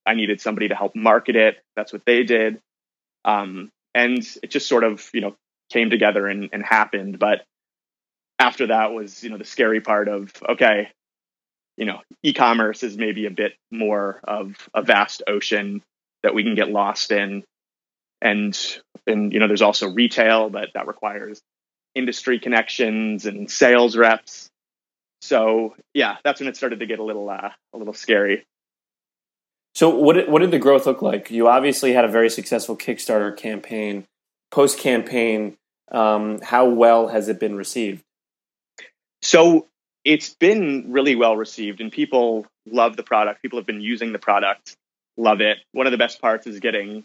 I 0.07 0.15
needed 0.15 0.41
somebody 0.41 0.69
to 0.69 0.75
help 0.75 0.95
market 0.95 1.37
it. 1.37 1.63
That's 1.77 1.93
what 1.93 2.05
they 2.05 2.23
did. 2.23 2.61
Um, 3.25 3.71
and 3.95 4.19
it 4.43 4.51
just 4.51 4.69
sort 4.69 4.85
of 4.85 5.09
you 5.13 5.21
know 5.21 5.35
came 5.71 5.91
together 5.91 6.27
and, 6.27 6.51
and 6.53 6.65
happened 6.65 7.19
but 7.19 7.45
after 8.39 8.69
that 8.69 8.93
was 8.93 9.23
you 9.23 9.31
know 9.31 9.39
the 9.39 9.45
scary 9.45 9.81
part 9.81 10.09
of 10.09 10.33
okay 10.49 10.91
you 11.77 11.85
know 11.87 12.01
e-commerce 12.23 12.83
is 12.83 12.97
maybe 12.97 13.27
a 13.27 13.31
bit 13.31 13.53
more 13.71 14.21
of 14.25 14.55
a 14.75 14.83
vast 14.83 15.23
ocean 15.27 15.83
that 16.23 16.35
we 16.35 16.43
can 16.43 16.55
get 16.55 16.71
lost 16.71 17.11
in 17.11 17.45
and 18.21 18.59
and 19.07 19.33
you 19.33 19.39
know 19.39 19.47
there's 19.47 19.63
also 19.63 19.91
retail 19.91 20.51
but 20.51 20.69
that 20.75 20.87
requires 20.87 21.41
industry 21.95 22.39
connections 22.39 23.27
and 23.27 23.51
sales 23.51 23.97
reps 23.97 24.49
so 25.23 25.75
yeah 25.95 26.17
that's 26.25 26.41
when 26.41 26.49
it 26.49 26.57
started 26.57 26.81
to 26.81 26.87
get 26.87 26.99
a 26.99 27.05
little 27.05 27.29
uh, 27.29 27.51
a 27.73 27.79
little 27.79 27.95
scary 27.95 28.45
so 29.75 29.89
what 29.89 30.15
did, 30.15 30.29
what 30.29 30.41
did 30.41 30.51
the 30.51 30.59
growth 30.59 30.87
look 30.87 31.03
like? 31.03 31.31
You 31.31 31.49
obviously 31.49 31.93
had 31.93 32.05
a 32.05 32.09
very 32.09 32.29
successful 32.29 32.77
Kickstarter 32.77 33.37
campaign. 33.37 34.05
Post 34.51 34.79
campaign, 34.79 35.57
um, 35.93 36.41
how 36.43 36.67
well 36.67 37.09
has 37.09 37.29
it 37.29 37.39
been 37.39 37.57
received? 37.57 38.03
So 39.23 39.69
it's 40.05 40.35
been 40.35 40.93
really 40.93 41.17
well 41.17 41.37
received, 41.37 41.81
and 41.81 41.93
people 41.93 42.47
love 42.67 42.97
the 42.97 43.03
product. 43.03 43.43
People 43.43 43.59
have 43.59 43.67
been 43.67 43.81
using 43.81 44.13
the 44.13 44.19
product, 44.19 44.77
love 45.17 45.41
it. 45.41 45.59
One 45.73 45.87
of 45.87 45.93
the 45.93 45.99
best 45.99 46.21
parts 46.21 46.47
is 46.47 46.61
getting, 46.61 47.05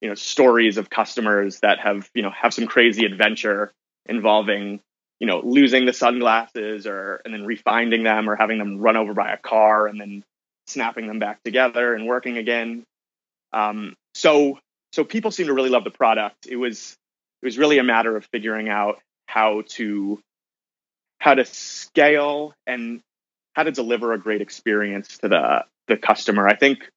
you 0.00 0.08
know, 0.08 0.14
stories 0.14 0.76
of 0.76 0.90
customers 0.90 1.60
that 1.60 1.80
have 1.80 2.10
you 2.14 2.22
know 2.22 2.30
have 2.30 2.54
some 2.54 2.66
crazy 2.66 3.04
adventure 3.04 3.72
involving 4.06 4.80
you 5.20 5.26
know 5.26 5.40
losing 5.44 5.86
the 5.86 5.92
sunglasses 5.92 6.86
or 6.86 7.22
and 7.24 7.32
then 7.32 7.46
refinding 7.46 8.02
them 8.02 8.28
or 8.28 8.36
having 8.36 8.58
them 8.58 8.78
run 8.78 8.96
over 8.96 9.14
by 9.14 9.32
a 9.32 9.38
car 9.38 9.86
and 9.86 10.00
then 10.00 10.24
snapping 10.66 11.06
them 11.06 11.18
back 11.18 11.42
together 11.42 11.94
and 11.94 12.06
working 12.06 12.38
again. 12.38 12.84
Um, 13.52 13.94
so 14.14 14.58
so 14.92 15.04
people 15.04 15.30
seem 15.30 15.46
to 15.46 15.54
really 15.54 15.70
love 15.70 15.84
the 15.84 15.90
product. 15.90 16.46
It 16.46 16.56
was 16.56 16.96
it 17.42 17.46
was 17.46 17.58
really 17.58 17.78
a 17.78 17.84
matter 17.84 18.16
of 18.16 18.26
figuring 18.26 18.68
out 18.68 19.00
how 19.26 19.62
to 19.66 20.20
how 21.22 21.34
to 21.34 21.44
scale 21.44 22.52
and 22.66 23.00
how 23.52 23.62
to 23.62 23.70
deliver 23.70 24.12
a 24.12 24.18
great 24.18 24.40
experience 24.42 25.18
to 25.18 25.28
the 25.28 25.64
the 25.86 25.96
customer. 25.96 26.48
I 26.48 26.56
think 26.56 26.90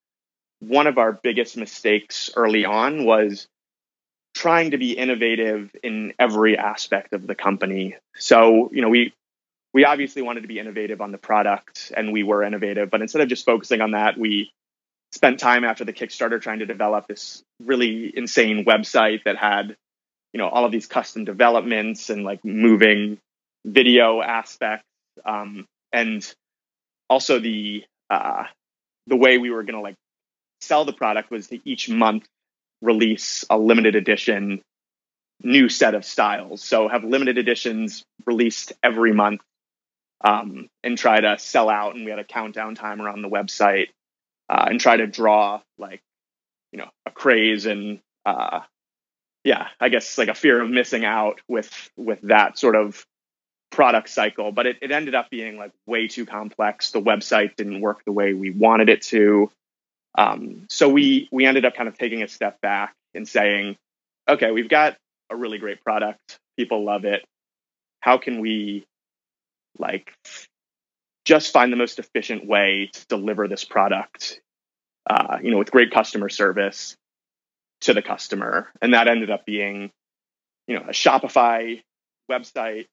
one 0.60 0.88
of 0.88 0.98
our 0.98 1.14
biggest 1.14 1.58
mistakes 1.58 2.32
early 2.36 2.66
on 2.66 3.06
was 3.06 3.48
trying 4.34 4.72
to 4.72 4.80
be 4.80 4.94
innovative 4.94 5.70
in 5.84 6.14
every 6.18 6.58
aspect 6.58 7.14
of 7.14 7.28
the 7.28 7.36
company. 7.36 7.98
So, 8.16 8.72
you 8.74 8.82
know, 8.82 8.90
we 8.90 9.14
we 9.76 9.86
obviously 9.86 10.24
wanted 10.24 10.42
to 10.42 10.48
be 10.48 10.58
innovative 10.58 11.02
on 11.02 11.12
the 11.12 11.20
product 11.20 11.92
and 11.96 12.12
we 12.12 12.24
were 12.24 12.42
innovative, 12.42 12.90
but 12.90 13.02
instead 13.02 13.22
of 13.22 13.28
just 13.28 13.46
focusing 13.46 13.82
on 13.82 13.92
that, 13.92 14.18
we 14.18 14.52
spent 15.12 15.40
time 15.40 15.64
after 15.64 15.86
the 15.86 15.94
Kickstarter 15.94 16.42
trying 16.42 16.60
to 16.60 16.66
develop 16.66 17.08
this 17.08 17.44
really 17.64 18.12
insane 18.18 18.66
website 18.66 19.24
that 19.26 19.38
had, 19.38 19.76
you 20.34 20.40
know, 20.40 20.50
all 20.50 20.66
of 20.66 20.72
these 20.72 20.88
custom 20.88 21.26
developments 21.26 22.10
and 22.10 22.24
like 22.24 22.44
moving 22.44 23.20
video 23.66 24.22
aspects. 24.22 24.86
Um, 25.26 25.66
and 25.92 26.26
also 27.10 27.40
the 27.40 27.84
uh, 28.10 28.44
the 29.08 29.16
way 29.16 29.38
we 29.38 29.50
were 29.50 29.64
gonna 29.64 29.82
like 29.82 29.96
sell 30.62 30.86
the 30.86 30.94
product 30.94 31.32
was 31.32 31.48
to 31.48 31.60
each 31.68 31.90
month 31.90 32.26
release 32.82 33.44
a 33.50 33.58
limited 33.58 33.96
edition 33.96 34.62
new 35.44 35.70
set 35.70 35.96
of 35.96 36.06
styles. 36.06 36.64
So 36.64 36.88
have 36.88 37.04
limited 37.04 37.38
editions 37.38 38.04
released 38.26 38.74
every 38.82 39.14
month 39.14 39.42
um, 40.24 40.68
and 40.84 40.98
try 40.98 41.20
to 41.20 41.38
sell 41.38 41.70
out. 41.70 41.96
And 41.96 42.06
we 42.06 42.12
had 42.12 42.20
a 42.20 42.24
countdown 42.24 42.76
timer 42.76 43.10
on 43.10 43.22
the 43.22 43.30
website 43.30 43.88
uh, 44.50 44.66
and 44.70 44.80
try 44.80 44.98
to 44.98 45.08
draw 45.08 45.62
like, 45.78 46.02
you 46.72 46.80
know, 46.80 46.90
a 47.06 47.12
craze 47.12 47.66
and 47.66 48.00
uh, 48.26 48.62
yeah, 49.44 49.68
I 49.80 49.90
guess 49.90 50.18
like 50.18 50.30
a 50.30 50.36
fear 50.36 50.62
of 50.62 50.70
missing 50.70 51.06
out 51.06 51.42
with 51.48 51.72
with 51.96 52.22
that 52.24 52.58
sort 52.58 52.76
of 52.76 53.06
product 53.76 54.10
cycle. 54.10 54.52
But 54.52 54.66
it, 54.68 54.78
it 54.82 54.92
ended 54.92 55.16
up 55.16 55.30
being 55.30 55.58
like 55.58 55.72
way 55.86 56.08
too 56.08 56.26
complex. 56.26 56.92
The 56.92 57.02
website 57.02 57.56
didn't 57.58 57.82
work 57.82 58.04
the 58.06 58.14
way 58.14 58.34
we 58.34 58.50
wanted 58.50 58.90
it 58.90 59.02
to. 59.04 59.52
Um, 60.18 60.66
so 60.70 60.90
we 60.90 61.28
we 61.32 61.46
ended 61.46 61.66
up 61.66 61.76
kind 61.76 61.90
of 61.90 61.98
taking 61.98 62.24
a 62.24 62.28
step 62.28 62.62
back 62.62 62.94
and 63.14 63.28
saying, 63.28 63.76
okay, 64.30 64.52
we've 64.52 64.70
got 64.70 64.98
a 65.30 65.36
really 65.36 65.58
great 65.58 65.84
product. 65.84 66.40
People 66.58 66.86
love 66.86 67.04
it. 67.04 67.24
How 68.00 68.18
can 68.18 68.40
we 68.40 68.86
like 69.78 70.14
just 71.26 71.52
find 71.52 71.72
the 71.72 71.78
most 71.78 72.00
efficient 72.00 72.46
way 72.46 72.90
to 72.94 73.08
deliver 73.08 73.48
this 73.48 73.66
product 73.66 74.40
uh, 75.10 75.38
you 75.42 75.52
know 75.52 75.58
with 75.58 75.72
great 75.72 75.92
customer 75.92 76.30
service 76.30 76.96
to 77.82 77.94
the 77.94 78.02
customer 78.02 78.70
and 78.82 78.94
that 78.94 79.08
ended 79.08 79.30
up 79.30 79.46
being 79.46 79.92
you 80.68 80.76
know 80.76 80.86
a 80.86 80.94
shopify 80.94 81.82
website 82.32 82.86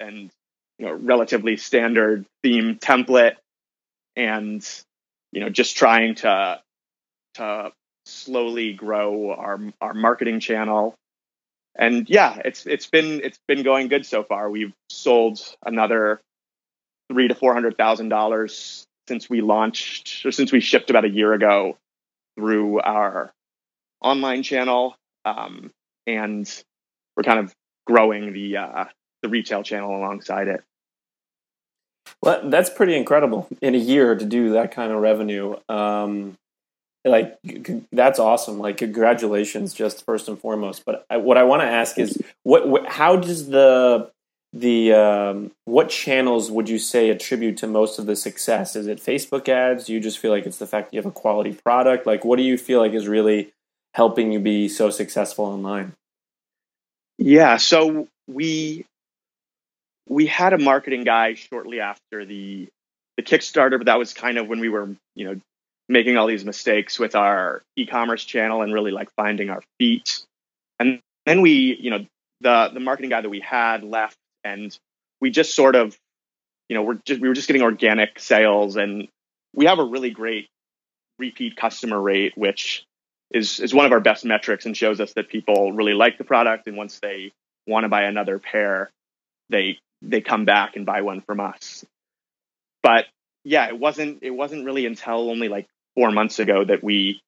and 0.00 0.30
you 0.78 0.86
know 0.86 0.92
relatively 0.92 1.56
standard 1.56 2.24
theme 2.42 2.76
template 2.76 3.36
and 4.16 4.66
you 5.32 5.40
know 5.40 5.48
just 5.48 5.76
trying 5.76 6.16
to 6.16 6.60
to 7.34 7.72
slowly 8.06 8.72
grow 8.72 9.30
our 9.32 9.60
our 9.80 9.94
marketing 9.94 10.40
channel 10.40 10.96
and 11.76 12.08
yeah, 12.10 12.40
it's 12.44 12.66
it's 12.66 12.86
been 12.86 13.20
it's 13.22 13.38
been 13.46 13.62
going 13.62 13.88
good 13.88 14.04
so 14.04 14.22
far. 14.22 14.50
We've 14.50 14.72
sold 14.90 15.40
another 15.64 16.20
three 17.10 17.28
to 17.28 17.34
four 17.34 17.54
hundred 17.54 17.76
thousand 17.76 18.08
dollars 18.08 18.84
since 19.08 19.30
we 19.30 19.40
launched 19.40 20.24
or 20.24 20.32
since 20.32 20.52
we 20.52 20.60
shipped 20.60 20.90
about 20.90 21.04
a 21.04 21.08
year 21.08 21.32
ago 21.32 21.76
through 22.36 22.80
our 22.80 23.32
online 24.00 24.42
channel, 24.42 24.96
um, 25.24 25.70
and 26.06 26.64
we're 27.16 27.22
kind 27.22 27.38
of 27.38 27.54
growing 27.86 28.32
the 28.32 28.56
uh, 28.56 28.84
the 29.22 29.28
retail 29.28 29.62
channel 29.62 29.96
alongside 29.96 30.48
it. 30.48 30.62
Well, 32.22 32.48
that's 32.50 32.70
pretty 32.70 32.96
incredible 32.96 33.48
in 33.62 33.74
a 33.74 33.78
year 33.78 34.14
to 34.14 34.24
do 34.24 34.52
that 34.52 34.72
kind 34.72 34.92
of 34.92 35.00
revenue. 35.00 35.56
Um, 35.68 36.36
like 37.04 37.38
that's 37.92 38.18
awesome. 38.18 38.58
Like 38.58 38.76
congratulations 38.76 39.72
just 39.72 40.04
first 40.04 40.28
and 40.28 40.38
foremost. 40.38 40.84
But 40.84 41.06
I, 41.08 41.16
what 41.16 41.38
i 41.38 41.44
want 41.44 41.62
to 41.62 41.66
ask 41.66 41.98
is 41.98 42.20
what, 42.42 42.68
what, 42.68 42.86
how 42.86 43.16
does 43.16 43.48
the 43.48 44.10
the 44.52 44.92
um, 44.92 45.52
what 45.64 45.88
channels 45.88 46.50
would 46.50 46.68
you 46.68 46.78
say 46.78 47.08
attribute 47.08 47.56
to 47.58 47.66
most 47.66 47.98
of 47.98 48.06
the 48.06 48.16
success? 48.16 48.76
Is 48.76 48.86
it 48.86 48.98
facebook 48.98 49.48
ads? 49.48 49.86
Do 49.86 49.94
you 49.94 50.00
just 50.00 50.18
feel 50.18 50.30
like 50.30 50.44
it's 50.44 50.58
the 50.58 50.66
fact 50.66 50.92
you 50.92 50.98
have 50.98 51.06
a 51.06 51.10
quality 51.10 51.52
product? 51.52 52.06
Like 52.06 52.24
what 52.24 52.36
do 52.36 52.42
you 52.42 52.58
feel 52.58 52.80
like 52.80 52.92
is 52.92 53.08
really 53.08 53.52
helping 53.94 54.30
you 54.32 54.40
be 54.40 54.68
so 54.68 54.90
successful 54.90 55.46
online? 55.46 55.94
Yeah 57.16 57.56
so 57.56 58.08
we 58.26 58.84
we 60.10 60.26
had 60.26 60.52
a 60.52 60.58
marketing 60.58 61.04
guy 61.04 61.34
shortly 61.34 61.80
after 61.80 62.26
the 62.26 62.68
the 63.16 63.22
kickstarter 63.22 63.78
but 63.78 63.86
that 63.86 63.98
was 63.98 64.12
kind 64.12 64.36
of 64.36 64.48
when 64.48 64.60
we 64.60 64.68
were 64.68 64.94
you 65.14 65.24
know 65.24 65.40
making 65.90 66.16
all 66.16 66.28
these 66.28 66.44
mistakes 66.44 67.00
with 67.00 67.16
our 67.16 67.62
e-commerce 67.74 68.24
channel 68.24 68.62
and 68.62 68.72
really 68.72 68.92
like 68.92 69.10
finding 69.16 69.50
our 69.50 69.60
feet. 69.78 70.24
And 70.78 71.00
then 71.26 71.42
we, 71.42 71.76
you 71.80 71.90
know, 71.90 72.06
the 72.40 72.70
the 72.72 72.80
marketing 72.80 73.10
guy 73.10 73.20
that 73.20 73.28
we 73.28 73.40
had 73.40 73.82
left 73.82 74.16
and 74.44 74.74
we 75.20 75.30
just 75.30 75.54
sort 75.54 75.74
of, 75.74 75.98
you 76.68 76.76
know, 76.76 76.82
we're 76.82 77.00
just 77.04 77.20
we 77.20 77.26
were 77.26 77.34
just 77.34 77.48
getting 77.48 77.62
organic 77.62 78.20
sales 78.20 78.76
and 78.76 79.08
we 79.52 79.66
have 79.66 79.80
a 79.80 79.84
really 79.84 80.10
great 80.10 80.46
repeat 81.18 81.56
customer 81.56 82.00
rate, 82.00 82.38
which 82.38 82.84
is 83.32 83.58
is 83.58 83.74
one 83.74 83.84
of 83.84 83.92
our 83.92 84.00
best 84.00 84.24
metrics 84.24 84.66
and 84.66 84.76
shows 84.76 85.00
us 85.00 85.12
that 85.14 85.28
people 85.28 85.72
really 85.72 85.92
like 85.92 86.18
the 86.18 86.24
product 86.24 86.68
and 86.68 86.76
once 86.76 87.00
they 87.02 87.32
want 87.66 87.82
to 87.82 87.88
buy 87.88 88.04
another 88.04 88.38
pair, 88.38 88.90
they 89.48 89.78
they 90.02 90.20
come 90.20 90.44
back 90.44 90.76
and 90.76 90.86
buy 90.86 91.02
one 91.02 91.20
from 91.20 91.40
us. 91.40 91.84
But 92.82 93.06
yeah, 93.44 93.68
it 93.68 93.78
wasn't 93.78 94.22
it 94.22 94.30
wasn't 94.30 94.64
really 94.64 94.86
until 94.86 95.30
only 95.30 95.48
like 95.48 95.66
4 95.96 96.10
months 96.12 96.38
ago 96.38 96.64
that 96.64 96.82
we 96.82 97.20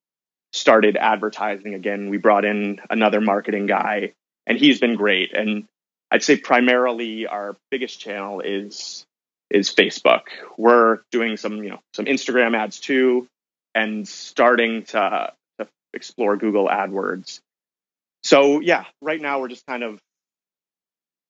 started 0.51 0.97
advertising 0.97 1.73
again. 1.73 2.09
We 2.09 2.17
brought 2.17 2.45
in 2.45 2.79
another 2.89 3.21
marketing 3.21 3.65
guy 3.65 4.13
and 4.45 4.57
he's 4.57 4.79
been 4.79 4.95
great 4.95 5.33
and 5.33 5.65
I'd 6.11 6.23
say 6.23 6.37
primarily 6.37 7.25
our 7.25 7.57
biggest 7.71 7.99
channel 7.99 8.39
is 8.39 9.05
is 9.49 9.73
Facebook. 9.73 10.21
We're 10.57 10.99
doing 11.11 11.37
some, 11.37 11.63
you 11.63 11.71
know, 11.71 11.79
some 11.93 12.05
Instagram 12.05 12.55
ads 12.55 12.79
too 12.79 13.27
and 13.75 14.07
starting 14.07 14.83
to, 14.83 15.33
to 15.59 15.67
explore 15.93 16.37
Google 16.37 16.67
AdWords. 16.67 17.39
So 18.23 18.59
yeah, 18.61 18.85
right 19.01 19.19
now 19.21 19.39
we're 19.39 19.47
just 19.47 19.65
kind 19.65 19.83
of 19.83 19.99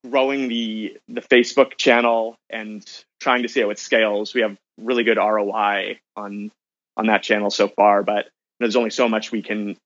growing 0.09 0.47
the 0.47 0.97
the 1.07 1.21
Facebook 1.21 1.77
channel 1.77 2.35
and 2.49 2.85
trying 3.19 3.43
to 3.43 3.49
see 3.49 3.61
how 3.61 3.69
it 3.69 3.79
scales. 3.79 4.33
We 4.33 4.41
have 4.41 4.57
really 4.77 5.03
good 5.03 5.17
ROI 5.17 5.99
on 6.15 6.51
on 6.97 7.07
that 7.07 7.23
channel 7.23 7.49
so 7.49 7.67
far, 7.67 8.03
but 8.03 8.27
there's 8.59 8.75
only 8.75 8.91
so 8.91 9.07
much 9.07 9.31
we 9.31 9.41
can 9.41 9.77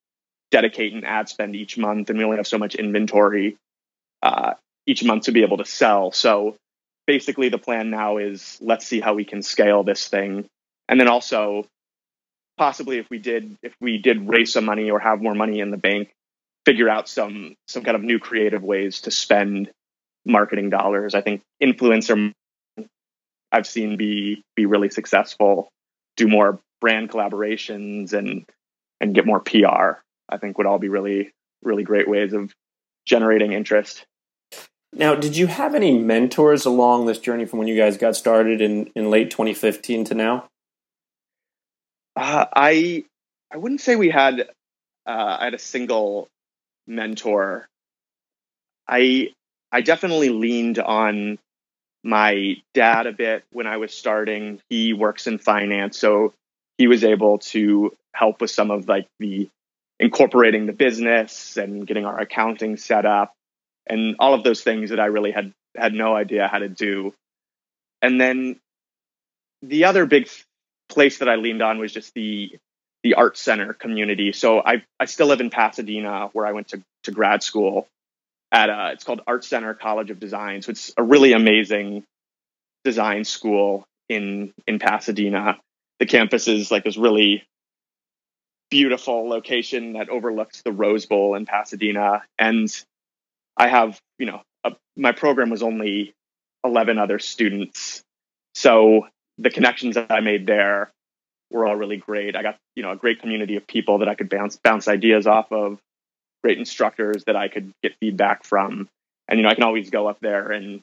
dedicate 0.51 0.93
an 0.93 1.03
ad 1.03 1.29
spend 1.29 1.55
each 1.55 1.77
month, 1.77 2.09
and 2.09 2.17
we 2.17 2.25
only 2.25 2.37
have 2.37 2.47
so 2.47 2.57
much 2.57 2.75
inventory 2.75 3.57
uh, 4.23 4.53
each 4.85 5.03
month 5.03 5.23
to 5.23 5.31
be 5.31 5.43
able 5.43 5.57
to 5.57 5.65
sell. 5.65 6.11
So 6.11 6.55
basically, 7.05 7.49
the 7.49 7.57
plan 7.57 7.89
now 7.89 8.17
is 8.17 8.57
let's 8.61 8.85
see 8.85 8.99
how 8.99 9.13
we 9.13 9.25
can 9.25 9.41
scale 9.41 9.83
this 9.83 10.07
thing, 10.07 10.45
and 10.89 10.99
then 10.99 11.07
also 11.07 11.65
possibly 12.57 12.97
if 12.97 13.09
we 13.09 13.19
did 13.19 13.55
if 13.61 13.75
we 13.79 13.99
did 13.99 14.27
raise 14.27 14.51
some 14.51 14.65
money 14.65 14.89
or 14.89 14.99
have 14.99 15.21
more 15.21 15.35
money 15.35 15.59
in 15.59 15.71
the 15.71 15.77
bank, 15.77 16.11
figure 16.65 16.89
out 16.89 17.07
some 17.07 17.55
some 17.67 17.83
kind 17.83 17.95
of 17.95 18.03
new 18.03 18.19
creative 18.19 18.63
ways 18.63 19.01
to 19.01 19.11
spend 19.11 19.69
marketing 20.27 20.69
dollars. 20.69 21.15
I 21.15 21.21
think 21.21 21.41
influencer 21.61 22.31
I've 23.51 23.67
seen 23.67 23.97
be 23.97 24.43
be 24.55 24.65
really 24.65 24.89
successful, 24.89 25.69
do 26.15 26.27
more 26.27 26.59
brand 26.81 27.09
collaborations 27.09 28.13
and 28.13 28.45
and 28.99 29.15
get 29.15 29.25
more 29.25 29.39
PR. 29.39 30.01
I 30.29 30.37
think 30.37 30.57
would 30.57 30.67
all 30.67 30.79
be 30.79 30.89
really 30.89 31.31
really 31.63 31.83
great 31.83 32.07
ways 32.07 32.33
of 32.33 32.53
generating 33.05 33.53
interest. 33.53 34.05
Now, 34.93 35.15
did 35.15 35.35
you 35.35 35.47
have 35.47 35.75
any 35.75 35.97
mentors 35.97 36.65
along 36.65 37.05
this 37.05 37.19
journey 37.19 37.45
from 37.45 37.59
when 37.59 37.67
you 37.67 37.75
guys 37.75 37.97
got 37.97 38.15
started 38.15 38.61
in, 38.61 38.89
in 38.95 39.09
late 39.09 39.29
2015 39.31 40.05
to 40.05 40.15
now? 40.15 40.47
Uh, 42.15 42.45
I 42.55 43.05
I 43.51 43.57
wouldn't 43.57 43.81
say 43.81 43.95
we 43.95 44.09
had 44.09 44.41
uh, 45.05 45.37
I 45.39 45.45
had 45.45 45.53
a 45.53 45.59
single 45.59 46.27
mentor. 46.87 47.67
I 48.87 49.33
I 49.71 49.81
definitely 49.81 50.29
leaned 50.29 50.79
on 50.79 51.39
my 52.03 52.55
dad 52.73 53.05
a 53.05 53.11
bit 53.11 53.43
when 53.51 53.67
I 53.67 53.77
was 53.77 53.93
starting. 53.93 54.61
He 54.69 54.93
works 54.93 55.27
in 55.27 55.39
finance, 55.39 55.97
so 55.97 56.33
he 56.77 56.87
was 56.87 57.03
able 57.03 57.39
to 57.39 57.95
help 58.13 58.41
with 58.41 58.51
some 58.51 58.71
of 58.71 58.87
like 58.87 59.07
the 59.19 59.49
incorporating 59.99 60.65
the 60.65 60.73
business 60.73 61.57
and 61.57 61.85
getting 61.85 62.05
our 62.05 62.19
accounting 62.19 62.77
set 62.77 63.05
up 63.05 63.33
and 63.87 64.15
all 64.19 64.33
of 64.33 64.43
those 64.43 64.61
things 64.61 64.91
that 64.91 64.99
I 64.99 65.05
really 65.05 65.31
had 65.31 65.53
had 65.75 65.93
no 65.93 66.15
idea 66.15 66.47
how 66.47 66.59
to 66.59 66.69
do. 66.69 67.13
And 68.01 68.19
then 68.19 68.59
the 69.61 69.85
other 69.85 70.05
big 70.05 70.29
place 70.89 71.19
that 71.19 71.29
I 71.29 71.35
leaned 71.35 71.61
on 71.61 71.79
was 71.79 71.91
just 71.91 72.13
the 72.13 72.57
the 73.03 73.15
art 73.15 73.37
center 73.37 73.73
community. 73.73 74.31
So 74.31 74.59
I 74.59 74.83
I 74.99 75.05
still 75.05 75.27
live 75.27 75.41
in 75.41 75.49
Pasadena 75.49 76.29
where 76.33 76.45
I 76.45 76.51
went 76.51 76.69
to 76.69 76.81
to 77.03 77.11
grad 77.11 77.43
school 77.43 77.87
at 78.51 78.69
a, 78.69 78.91
it's 78.93 79.03
called 79.03 79.21
Art 79.27 79.43
Center 79.43 79.73
College 79.73 80.09
of 80.09 80.19
Design. 80.19 80.61
So 80.61 80.71
it's 80.71 80.93
a 80.97 81.03
really 81.03 81.33
amazing 81.33 82.03
design 82.83 83.23
school 83.23 83.85
in 84.09 84.53
in 84.65 84.79
Pasadena. 84.79 85.57
The 85.99 86.05
campus 86.05 86.47
is 86.47 86.71
like 86.71 86.83
this 86.83 86.97
really 86.97 87.43
beautiful 88.69 89.27
location 89.27 89.93
that 89.93 90.09
overlooks 90.09 90.61
the 90.61 90.71
Rose 90.71 91.05
Bowl 91.05 91.35
in 91.35 91.45
Pasadena. 91.45 92.23
And 92.37 92.69
I 93.55 93.67
have, 93.67 93.99
you 94.19 94.25
know, 94.25 94.41
a, 94.63 94.73
my 94.95 95.11
program 95.11 95.49
was 95.49 95.63
only 95.63 96.13
11 96.63 96.97
other 96.97 97.19
students. 97.19 98.03
So 98.55 99.07
the 99.37 99.49
connections 99.49 99.95
that 99.95 100.11
I 100.11 100.19
made 100.19 100.47
there 100.47 100.91
were 101.49 101.65
all 101.65 101.75
really 101.75 101.97
great. 101.97 102.35
I 102.35 102.43
got, 102.43 102.57
you 102.75 102.83
know, 102.83 102.91
a 102.91 102.95
great 102.95 103.21
community 103.21 103.55
of 103.55 103.65
people 103.67 103.99
that 103.99 104.09
I 104.09 104.15
could 104.15 104.29
bounce 104.29 104.57
bounce 104.57 104.87
ideas 104.87 105.27
off 105.27 105.51
of 105.51 105.79
great 106.43 106.57
instructors 106.57 107.23
that 107.25 107.35
I 107.35 107.47
could 107.47 107.73
get 107.83 107.95
feedback 107.99 108.43
from. 108.43 108.89
And, 109.27 109.39
you 109.39 109.43
know, 109.43 109.49
I 109.49 109.55
can 109.55 109.63
always 109.63 109.89
go 109.89 110.07
up 110.07 110.19
there 110.21 110.51
and 110.51 110.81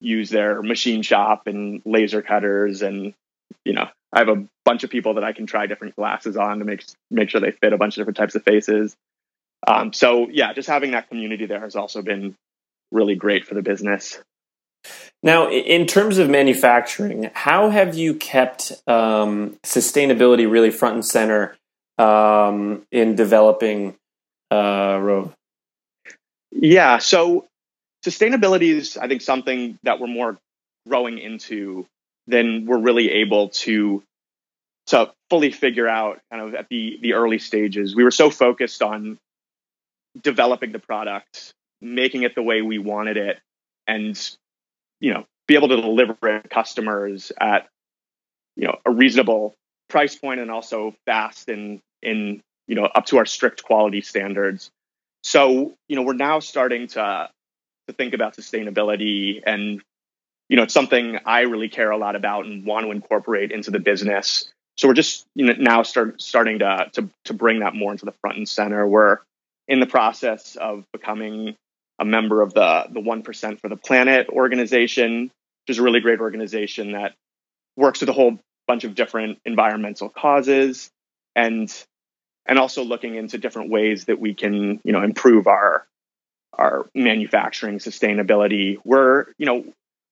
use 0.00 0.30
their 0.30 0.62
machine 0.62 1.02
shop 1.02 1.46
and 1.46 1.82
laser 1.84 2.22
cutters. 2.22 2.82
And, 2.82 3.14
you 3.64 3.72
know, 3.72 3.88
I 4.12 4.18
have 4.18 4.28
a 4.28 4.44
bunch 4.64 4.84
of 4.84 4.90
people 4.90 5.14
that 5.14 5.24
I 5.24 5.32
can 5.32 5.46
try 5.46 5.66
different 5.66 5.96
glasses 5.96 6.36
on 6.36 6.58
to 6.58 6.64
make, 6.64 6.84
make 7.10 7.30
sure 7.30 7.40
they 7.40 7.52
fit 7.52 7.72
a 7.72 7.78
bunch 7.78 7.96
of 7.96 8.00
different 8.00 8.16
types 8.16 8.34
of 8.34 8.42
faces. 8.42 8.94
Um, 9.66 9.92
so 9.92 10.28
yeah, 10.28 10.52
just 10.52 10.68
having 10.68 10.92
that 10.92 11.08
community 11.08 11.46
there 11.46 11.60
has 11.60 11.76
also 11.76 12.02
been 12.02 12.36
really 12.92 13.14
great 13.14 13.46
for 13.46 13.54
the 13.54 13.62
business. 13.62 14.20
Now, 15.22 15.50
in 15.50 15.86
terms 15.86 16.18
of 16.18 16.30
manufacturing, 16.30 17.30
how 17.34 17.70
have 17.70 17.96
you 17.96 18.14
kept 18.14 18.72
um, 18.86 19.58
sustainability 19.64 20.48
really 20.48 20.70
front 20.70 20.94
and 20.94 21.04
center 21.04 21.56
um, 21.98 22.86
in 22.92 23.16
developing 23.16 23.96
uh, 24.50 24.96
Roav? 24.98 25.32
Yeah, 26.52 26.98
so 26.98 27.46
sustainability 28.04 28.74
is, 28.74 28.96
I 28.96 29.08
think, 29.08 29.22
something 29.22 29.78
that 29.82 30.00
we're 30.00 30.06
more 30.06 30.38
growing 30.88 31.18
into 31.18 31.86
than 32.26 32.66
we're 32.66 32.78
really 32.78 33.10
able 33.10 33.50
to 33.50 34.02
to 34.86 35.12
fully 35.30 35.50
figure 35.50 35.88
out 35.88 36.20
kind 36.30 36.42
of 36.42 36.54
at 36.54 36.68
the 36.68 36.98
the 37.02 37.14
early 37.14 37.38
stages. 37.38 37.94
We 37.94 38.04
were 38.04 38.10
so 38.10 38.30
focused 38.30 38.82
on 38.82 39.18
developing 40.20 40.72
the 40.72 40.78
product, 40.78 41.52
making 41.80 42.22
it 42.22 42.34
the 42.34 42.42
way 42.42 42.62
we 42.62 42.78
wanted 42.78 43.16
it, 43.16 43.40
and 43.86 44.18
you 45.00 45.12
know, 45.12 45.26
be 45.46 45.54
able 45.54 45.68
to 45.68 45.76
deliver 45.76 46.16
it 46.22 46.42
to 46.42 46.48
customers 46.48 47.32
at 47.40 47.68
you 48.56 48.66
know 48.66 48.78
a 48.86 48.90
reasonable 48.90 49.54
price 49.88 50.16
point 50.16 50.40
and 50.40 50.50
also 50.50 50.94
fast 51.04 51.48
and 51.48 51.80
in 52.02 52.42
you 52.66 52.74
know, 52.74 52.84
up 52.84 53.06
to 53.06 53.18
our 53.18 53.26
strict 53.26 53.62
quality 53.62 54.00
standards. 54.00 54.70
So, 55.22 55.74
you 55.88 55.96
know, 55.96 56.02
we're 56.02 56.14
now 56.14 56.40
starting 56.40 56.88
to 56.88 57.30
to 57.88 57.92
think 57.92 58.14
about 58.14 58.36
sustainability 58.36 59.42
and 59.46 59.82
you 60.48 60.56
know, 60.56 60.62
it's 60.62 60.74
something 60.74 61.18
I 61.24 61.40
really 61.40 61.68
care 61.68 61.90
a 61.90 61.96
lot 61.96 62.14
about 62.14 62.46
and 62.46 62.64
want 62.64 62.86
to 62.86 62.92
incorporate 62.92 63.50
into 63.50 63.72
the 63.72 63.80
business. 63.80 64.48
So 64.76 64.86
we're 64.88 64.94
just 64.94 65.26
you 65.34 65.46
know, 65.46 65.54
now 65.58 65.82
start 65.82 66.20
starting 66.20 66.60
to, 66.60 66.90
to 66.92 67.08
to 67.24 67.34
bring 67.34 67.60
that 67.60 67.74
more 67.74 67.92
into 67.92 68.04
the 68.04 68.14
front 68.20 68.36
and 68.36 68.48
center. 68.48 68.86
We're 68.86 69.18
in 69.68 69.80
the 69.80 69.86
process 69.86 70.56
of 70.56 70.84
becoming 70.92 71.56
a 71.98 72.04
member 72.04 72.42
of 72.42 72.54
the 72.54 72.86
the 72.90 73.00
one 73.00 73.22
percent 73.22 73.60
for 73.60 73.68
the 73.68 73.76
planet 73.76 74.28
organization, 74.28 75.30
which 75.66 75.76
is 75.76 75.78
a 75.78 75.82
really 75.82 76.00
great 76.00 76.20
organization 76.20 76.92
that 76.92 77.14
works 77.76 78.00
with 78.00 78.08
a 78.08 78.12
whole 78.12 78.38
bunch 78.66 78.84
of 78.84 78.94
different 78.94 79.38
environmental 79.44 80.08
causes. 80.08 80.90
And 81.34 81.72
and 82.46 82.58
also 82.58 82.84
looking 82.84 83.16
into 83.16 83.38
different 83.38 83.70
ways 83.70 84.06
that 84.06 84.20
we 84.20 84.34
can, 84.34 84.80
you 84.84 84.92
know, 84.92 85.02
improve 85.02 85.46
our 85.46 85.86
our 86.52 86.88
manufacturing 86.94 87.78
sustainability. 87.78 88.78
We're, 88.82 89.26
you 89.36 89.44
know, 89.44 89.64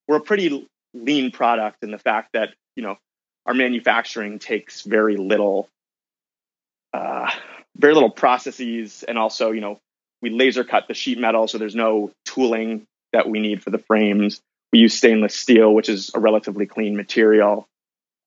we're 0.07 0.17
a 0.17 0.21
pretty 0.21 0.67
lean 0.93 1.31
product 1.31 1.83
in 1.83 1.89
the 1.89 1.97
fact 1.97 2.33
that, 2.33 2.49
you 2.75 2.83
know, 2.83 2.97
our 3.47 3.53
manufacturing 3.53 4.37
takes 4.37 4.83
very 4.83 5.17
little 5.17 5.67
uh, 6.93 7.29
very 7.77 7.93
little 7.93 8.11
processes 8.11 9.03
and 9.03 9.17
also, 9.17 9.51
you 9.51 9.61
know, 9.61 9.79
we 10.21 10.29
laser 10.29 10.63
cut 10.63 10.87
the 10.87 10.93
sheet 10.93 11.19
metal 11.19 11.47
so 11.47 11.57
there's 11.57 11.75
no 11.75 12.11
tooling 12.25 12.85
that 13.11 13.29
we 13.29 13.39
need 13.39 13.63
for 13.63 13.69
the 13.69 13.77
frames. 13.77 14.41
We 14.71 14.79
use 14.79 14.93
stainless 14.93 15.35
steel, 15.35 15.73
which 15.73 15.89
is 15.89 16.11
a 16.13 16.19
relatively 16.19 16.65
clean 16.65 16.95
material. 16.95 17.67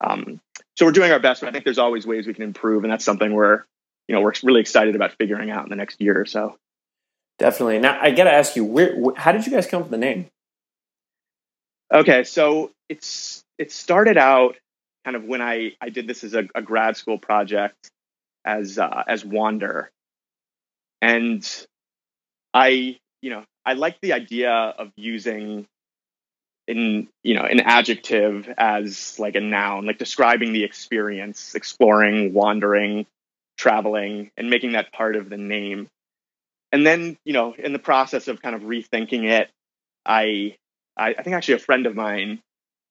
Um, 0.01 0.41
so 0.77 0.87
we're 0.87 0.93
doing 0.93 1.13
our 1.13 1.19
best, 1.19 1.41
but 1.41 1.49
I 1.49 1.53
think 1.53 1.65
there's 1.65 1.79
always 1.79 2.07
ways 2.07 2.27
we 2.27 2.35
can 2.35 2.45
improve, 2.45 2.85
and 2.85 2.93
that's 2.93 3.05
something 3.05 3.33
we're 3.33 3.65
you 4.09 4.15
know 4.15 4.23
we're 4.23 4.33
really 4.43 4.61
excited 4.61 4.97
about 4.97 5.13
figuring 5.13 5.51
out 5.51 5.65
in 5.65 5.71
the 5.71 5.77
next 5.77 6.01
year 6.01 6.19
or 6.19 6.27
so. 6.27 6.57
Definitely. 7.39 7.79
Now 7.79 7.99
I 8.01 8.11
got 8.11 8.25
to 8.25 8.33
ask 8.33 8.57
you, 8.57 8.65
where, 8.65 8.97
how 9.17 9.31
did 9.31 9.47
you 9.47 9.53
guys 9.53 9.67
come 9.67 9.83
up 9.83 9.91
with 9.91 9.93
the 9.93 10.05
name? 10.05 10.27
Okay, 11.95 12.25
so 12.25 12.73
it's 12.89 13.45
it 13.59 13.71
started 13.71 14.19
out 14.19 14.57
kind 15.05 15.17
of 15.17 15.25
when 15.25 15.41
I 15.41 15.73
I 15.81 15.91
did 15.91 16.07
this 16.07 16.25
as 16.25 16.35
a, 16.35 16.49
a 16.55 16.63
grad 16.63 16.97
school 16.97 17.19
project 17.19 17.91
as 18.45 18.79
uh, 18.79 19.05
as 19.07 19.25
Wander, 19.25 19.91
and 21.01 21.67
I 22.53 22.99
you 23.23 23.31
know 23.31 23.45
I 23.65 23.75
like 23.75 24.01
the 24.01 24.15
idea 24.15 24.51
of 24.51 24.91
using 24.97 25.67
in 26.67 27.09
you 27.23 27.35
know 27.35 27.45
an 27.45 27.61
adjective 27.61 28.53
as 28.59 29.19
like 29.19 29.35
a 29.35 29.41
noun, 29.41 29.87
like 29.87 29.99
describing 29.99 30.53
the 30.53 30.65
experience, 30.65 31.55
exploring, 31.55 32.35
wandering, 32.35 33.07
traveling 33.59 34.31
and 34.37 34.49
making 34.49 34.73
that 34.73 34.93
part 34.93 35.17
of 35.17 35.29
the 35.29 35.37
name. 35.37 35.89
And 36.73 36.87
then, 36.87 37.19
you 37.25 37.33
know, 37.33 37.55
in 37.59 37.73
the 37.73 37.79
process 37.79 38.29
of 38.29 38.41
kind 38.41 38.55
of 38.55 38.63
rethinking 38.63 39.25
it, 39.25 39.51
I, 40.07 40.57
I, 40.97 41.15
I 41.19 41.23
think 41.23 41.37
actually 41.37 41.55
a 41.55 41.59
friend 41.59 41.87
of 41.87 41.95
mine 41.95 42.41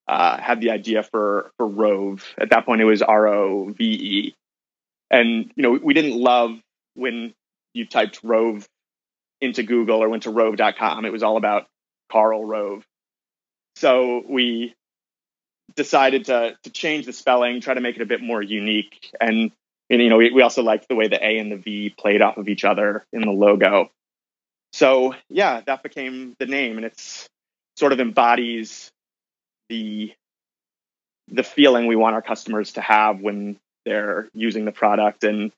uh, 0.08 0.40
had 0.40 0.60
the 0.60 0.70
idea 0.70 1.02
for 1.02 1.50
for 1.56 1.66
Rove. 1.66 2.24
At 2.38 2.50
that 2.50 2.64
point, 2.64 2.80
it 2.80 2.84
was 2.84 3.02
R 3.02 3.28
O 3.28 3.66
V 3.70 3.84
E, 3.84 4.34
and 5.10 5.52
you 5.54 5.62
know 5.62 5.78
we 5.82 5.94
didn't 5.94 6.18
love 6.18 6.58
when 6.94 7.34
you 7.74 7.86
typed 7.86 8.20
Rove 8.22 8.66
into 9.40 9.62
Google 9.62 10.02
or 10.02 10.08
went 10.08 10.24
to 10.24 10.30
Rove.com. 10.30 11.04
It 11.04 11.12
was 11.12 11.22
all 11.22 11.36
about 11.36 11.66
Karl 12.10 12.44
Rove. 12.44 12.84
So 13.76 14.24
we 14.26 14.74
decided 15.76 16.24
to 16.26 16.56
to 16.62 16.70
change 16.70 17.04
the 17.06 17.12
spelling, 17.12 17.60
try 17.60 17.74
to 17.74 17.80
make 17.80 17.96
it 17.96 18.02
a 18.02 18.06
bit 18.06 18.22
more 18.22 18.42
unique, 18.42 19.14
and, 19.20 19.52
and 19.90 20.02
you 20.02 20.08
know 20.08 20.16
we, 20.16 20.30
we 20.30 20.42
also 20.42 20.62
liked 20.62 20.88
the 20.88 20.94
way 20.94 21.08
the 21.08 21.24
A 21.24 21.38
and 21.38 21.50
the 21.50 21.56
V 21.56 21.94
played 21.96 22.22
off 22.22 22.36
of 22.36 22.48
each 22.48 22.64
other 22.64 23.04
in 23.12 23.22
the 23.22 23.30
logo. 23.30 23.90
So 24.72 25.14
yeah, 25.28 25.62
that 25.66 25.82
became 25.82 26.36
the 26.38 26.46
name, 26.46 26.76
and 26.76 26.84
it's 26.84 27.28
sort 27.76 27.92
of 27.92 28.00
embodies 28.00 28.90
the 29.68 30.12
the 31.28 31.42
feeling 31.42 31.86
we 31.86 31.96
want 31.96 32.14
our 32.14 32.22
customers 32.22 32.72
to 32.72 32.80
have 32.80 33.20
when 33.20 33.58
they're 33.84 34.28
using 34.34 34.64
the 34.64 34.72
product 34.72 35.24
and 35.24 35.52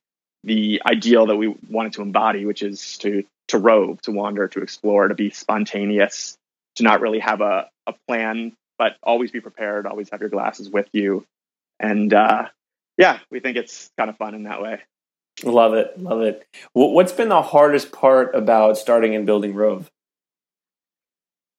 the 0.45 0.83
ideal 0.85 1.27
that 1.27 1.37
we 1.37 1.55
wanted 1.69 1.93
to 1.95 2.03
embody, 2.03 2.45
which 2.45 2.63
is 2.63 2.99
to 2.99 3.25
to 3.49 3.59
rove, 3.59 4.01
to 4.03 4.13
wander, 4.13 4.47
to 4.49 4.63
explore, 4.63 5.09
to 5.09 5.15
be 5.15 5.31
spontaneous, 5.31 6.37
to 6.77 6.85
not 6.85 7.01
really 7.01 7.19
have 7.19 7.41
a, 7.41 7.69
a 7.87 7.95
plan, 8.07 8.53
but 8.79 8.97
always 9.03 9.33
be 9.33 9.41
prepared, 9.41 9.87
always 9.87 10.09
have 10.11 10.21
your 10.21 10.31
glasses 10.31 10.71
with 10.71 10.89
you. 10.93 11.25
And 11.81 12.15
uh, 12.15 12.47
yeah, 12.97 13.19
we 13.31 13.41
think 13.41 13.57
it's 13.57 13.91
kind 13.97 14.11
of 14.11 14.17
fun 14.17 14.35
in 14.35 14.45
that 14.45 14.63
way. 14.63 14.81
Love 15.43 15.75
it. 15.75 15.99
Love 15.99 16.21
it. 16.23 16.47
What's 16.73 17.13
been 17.13 17.29
the 17.29 17.43
hardest 17.43 17.93
part 17.93 18.35
about 18.35 18.77
starting 18.77 19.15
and 19.15 19.27
building 19.27 19.55
Roav? 19.55 19.87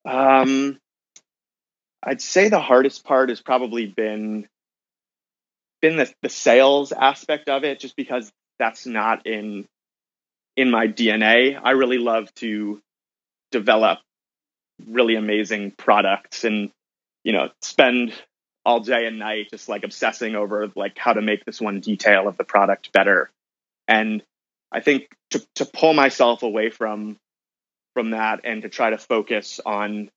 Um, 0.06 0.80
I'd 2.04 2.22
say 2.22 2.50
the 2.50 2.60
hardest 2.60 3.04
part 3.04 3.30
has 3.30 3.42
probably 3.42 3.86
been 3.86 4.48
been 5.82 5.98
the, 5.98 6.14
the 6.22 6.30
sales 6.30 6.92
aspect 6.92 7.50
of 7.50 7.64
it, 7.64 7.80
just 7.80 7.96
because 7.96 8.32
that's 8.60 8.86
not 8.86 9.26
in 9.26 9.68
in 10.56 10.70
my 10.70 10.88
DNA. 10.88 11.60
I 11.62 11.72
really 11.72 11.98
love 11.98 12.34
to 12.36 12.80
develop 13.52 14.00
really 14.88 15.16
amazing 15.16 15.72
products 15.72 16.44
and 16.44 16.72
you 17.24 17.34
know 17.34 17.50
spend 17.62 18.14
all 18.66 18.80
day 18.80 19.06
and 19.06 19.20
night 19.20 19.48
just 19.50 19.70
like 19.70 19.84
obsessing 19.84 20.36
over 20.36 20.70
like 20.76 20.98
how 20.98 21.14
to 21.14 21.22
make 21.22 21.46
this 21.46 21.60
one 21.60 21.80
detail 21.80 22.28
of 22.28 22.38
the 22.38 22.44
product 22.44 22.92
better. 22.92 23.30
And 23.88 24.24
i 24.74 24.80
think 24.80 25.10
to, 25.32 25.46
to 25.56 25.66
pull 25.66 25.94
myself 25.94 26.44
away 26.44 26.70
from 26.70 27.18
from 27.94 28.12
that 28.12 28.42
and 28.44 28.62
to 28.62 28.70
try 28.70 28.90
to 28.90 28.98
focus 28.98 29.60
on 29.66 30.10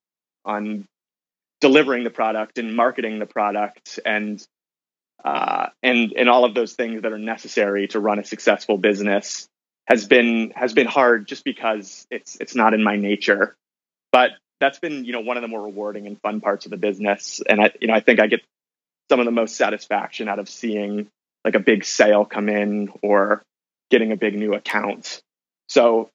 on 0.45 0.85
delivering 1.61 2.03
the 2.03 2.09
product 2.09 2.57
and 2.57 2.75
marketing 2.75 3.19
the 3.19 3.25
product 3.25 3.99
and 4.05 4.45
uh, 5.23 5.69
and 5.81 6.13
and 6.15 6.29
all 6.29 6.45
of 6.45 6.53
those 6.53 6.73
things 6.73 7.01
that 7.01 7.11
are 7.11 7.17
necessary 7.17 7.87
to 7.87 7.99
run 7.99 8.19
a 8.19 8.23
successful 8.23 8.77
business 8.77 9.47
has 9.87 10.05
been 10.07 10.51
has 10.55 10.73
been 10.73 10.85
hard 10.85 11.27
just 11.27 11.43
because 11.43 12.05
it's 12.11 12.37
it's 12.39 12.55
not 12.55 12.73
in 12.73 12.83
my 12.83 12.95
nature. 12.95 13.55
But 14.11 14.31
that's 14.65 14.79
been 14.79 15.05
you 15.05 15.13
know 15.13 15.21
one 15.21 15.37
of 15.37 15.41
the 15.41 15.47
more 15.47 15.63
rewarding 15.63 16.07
and 16.07 16.19
fun 16.21 16.41
parts 16.41 16.65
of 16.65 16.71
the 16.71 16.77
business 16.77 17.41
and 17.47 17.61
i 17.61 17.71
you 17.79 17.87
know 17.87 17.93
i 17.93 17.99
think 17.99 18.19
i 18.19 18.27
get 18.27 18.41
some 19.09 19.19
of 19.19 19.25
the 19.25 19.31
most 19.31 19.55
satisfaction 19.55 20.27
out 20.27 20.39
of 20.39 20.49
seeing 20.49 21.07
like 21.43 21.55
a 21.55 21.59
big 21.59 21.85
sale 21.85 22.25
come 22.25 22.49
in 22.49 22.91
or 23.01 23.43
getting 23.91 24.11
a 24.11 24.17
big 24.17 24.35
new 24.35 24.53
account 24.53 25.21
so 25.69 26.09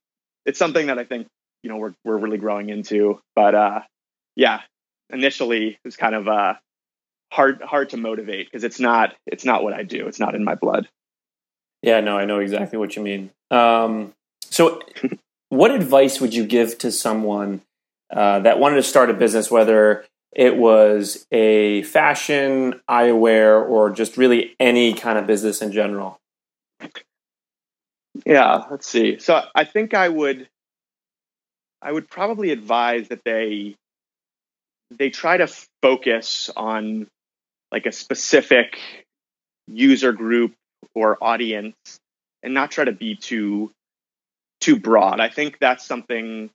it's 0.45 0.59
something 0.59 0.87
that 0.87 0.99
i 0.99 1.05
think 1.05 1.27
you 1.63 1.71
know 1.71 1.77
we're 1.77 1.95
we're 2.05 2.17
really 2.17 2.39
growing 2.39 2.69
into 2.69 3.21
but 3.35 3.55
uh 3.55 3.81
yeah 4.37 4.61
initially 5.13 5.69
it 5.69 5.81
was 5.85 5.97
kind 5.97 6.15
of 6.15 6.29
uh, 6.29 6.55
hard 7.33 7.63
hard 7.63 7.91
to 7.91 7.97
motivate 7.97 8.47
because 8.47 8.65
it's 8.65 8.81
not 8.81 9.15
it's 9.27 9.45
not 9.45 9.63
what 9.63 9.73
I 9.73 9.83
do. 9.83 10.07
It's 10.07 10.21
not 10.21 10.35
in 10.35 10.45
my 10.45 10.55
blood. 10.55 10.89
Yeah, 11.83 12.01
no, 12.01 12.19
I 12.19 12.27
know 12.27 12.41
exactly 12.41 12.79
what 12.79 12.95
you 12.97 13.03
mean. 13.03 13.31
Um, 13.51 14.13
so, 14.45 14.81
what 15.49 15.71
advice 15.71 16.21
would 16.21 16.35
you 16.35 16.45
give 16.45 16.77
to 16.79 16.93
someone 16.93 17.63
uh, 18.13 18.41
that 18.41 18.59
wanted 18.59 18.77
to 18.77 18.83
start 18.83 19.11
a 19.11 19.15
business, 19.15 19.51
whether 19.51 20.05
it 20.33 20.57
was 20.57 21.27
a 21.33 21.83
fashion, 21.83 22.81
eyewear, 22.89 23.69
or 23.69 23.91
just 23.91 24.17
really 24.17 24.55
any 24.61 24.95
kind 24.95 25.19
of 25.19 25.27
business 25.27 25.63
in 25.63 25.73
general? 25.73 26.19
Yeah, 28.27 28.65
let's 28.71 28.87
see. 28.87 29.19
So 29.19 29.43
I 29.55 29.65
think 29.65 29.95
I 29.95 30.09
would 30.09 30.49
I 31.83 31.93
would 31.93 32.09
probably 32.09 32.51
advise 32.51 33.09
that 33.09 33.23
they 33.25 33.77
they 34.91 35.11
try 35.11 35.37
to 35.37 35.49
focus 35.83 36.51
on 36.57 37.07
like 37.73 37.87
a 37.87 37.93
specific 37.93 38.79
user 39.69 40.13
group 40.13 40.55
or 40.95 41.17
audience 41.23 41.77
and 42.43 42.55
not 42.55 42.71
try 42.71 42.85
to 42.85 42.93
be 42.93 43.15
too 43.15 43.71
too 44.61 44.79
broad. 44.79 45.21
I 45.21 45.29
think 45.29 45.59
that's 45.59 45.87
something 45.87 46.51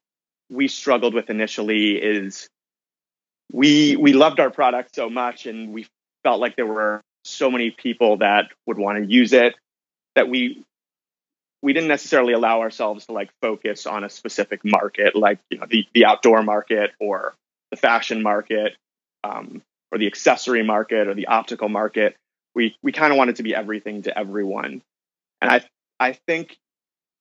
we 0.49 0.67
struggled 0.67 1.13
with 1.13 1.29
initially 1.29 1.95
is 1.95 2.47
we 3.51 3.95
we 3.95 4.13
loved 4.13 4.39
our 4.39 4.49
product 4.49 4.95
so 4.95 5.09
much 5.09 5.45
and 5.45 5.73
we 5.73 5.87
felt 6.23 6.39
like 6.39 6.55
there 6.55 6.65
were 6.65 7.01
so 7.23 7.49
many 7.49 7.71
people 7.71 8.17
that 8.17 8.45
would 8.65 8.77
want 8.77 8.97
to 8.97 9.11
use 9.11 9.33
it 9.33 9.55
that 10.15 10.29
we 10.29 10.63
we 11.61 11.73
didn't 11.73 11.89
necessarily 11.89 12.33
allow 12.33 12.61
ourselves 12.61 13.07
to 13.07 13.11
like 13.11 13.29
focus 13.41 13.87
on 13.87 14.03
a 14.03 14.09
specific 14.09 14.61
market 14.63 15.15
like 15.15 15.39
you 15.49 15.57
know 15.57 15.65
the, 15.69 15.85
the 15.93 16.05
outdoor 16.05 16.43
market 16.43 16.91
or 16.99 17.33
the 17.71 17.77
fashion 17.77 18.21
market 18.21 18.75
um, 19.23 19.61
or 19.91 19.97
the 19.97 20.07
accessory 20.07 20.63
market 20.63 21.07
or 21.07 21.13
the 21.13 21.27
optical 21.27 21.69
market. 21.69 22.15
We 22.53 22.75
we 22.81 22.91
kind 22.91 23.11
of 23.11 23.17
wanted 23.17 23.37
to 23.37 23.43
be 23.43 23.53
everything 23.53 24.03
to 24.03 24.17
everyone, 24.17 24.81
and 25.41 25.51
I 25.51 25.61
I 25.99 26.13
think 26.13 26.57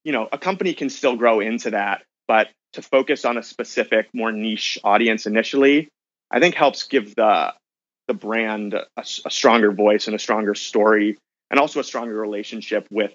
you 0.05 0.13
know 0.13 0.29
a 0.31 0.39
company 0.39 0.75
can 0.75 0.91
still 0.91 1.17
grow 1.17 1.41
into 1.41 1.71
that, 1.71 2.03
but 2.27 2.49
to 2.75 2.83
focus 2.83 3.25
on 3.25 3.39
a 3.39 3.43
specific, 3.43 4.09
more 4.13 4.33
niche 4.33 4.79
audience 4.85 5.27
initially, 5.27 5.89
I 6.31 6.41
think 6.41 6.55
helps 6.55 6.85
give 6.85 7.15
the 7.15 7.55
the 8.07 8.15
brand 8.15 8.75
a, 8.75 8.85
a 8.97 9.31
stronger 9.31 9.73
voice 9.73 10.07
and 10.07 10.17
a 10.17 10.19
stronger 10.19 10.55
story, 10.55 11.17
and 11.51 11.59
also 11.61 11.81
a 11.81 11.85
stronger 11.85 12.15
relationship 12.15 12.87
with 12.91 13.15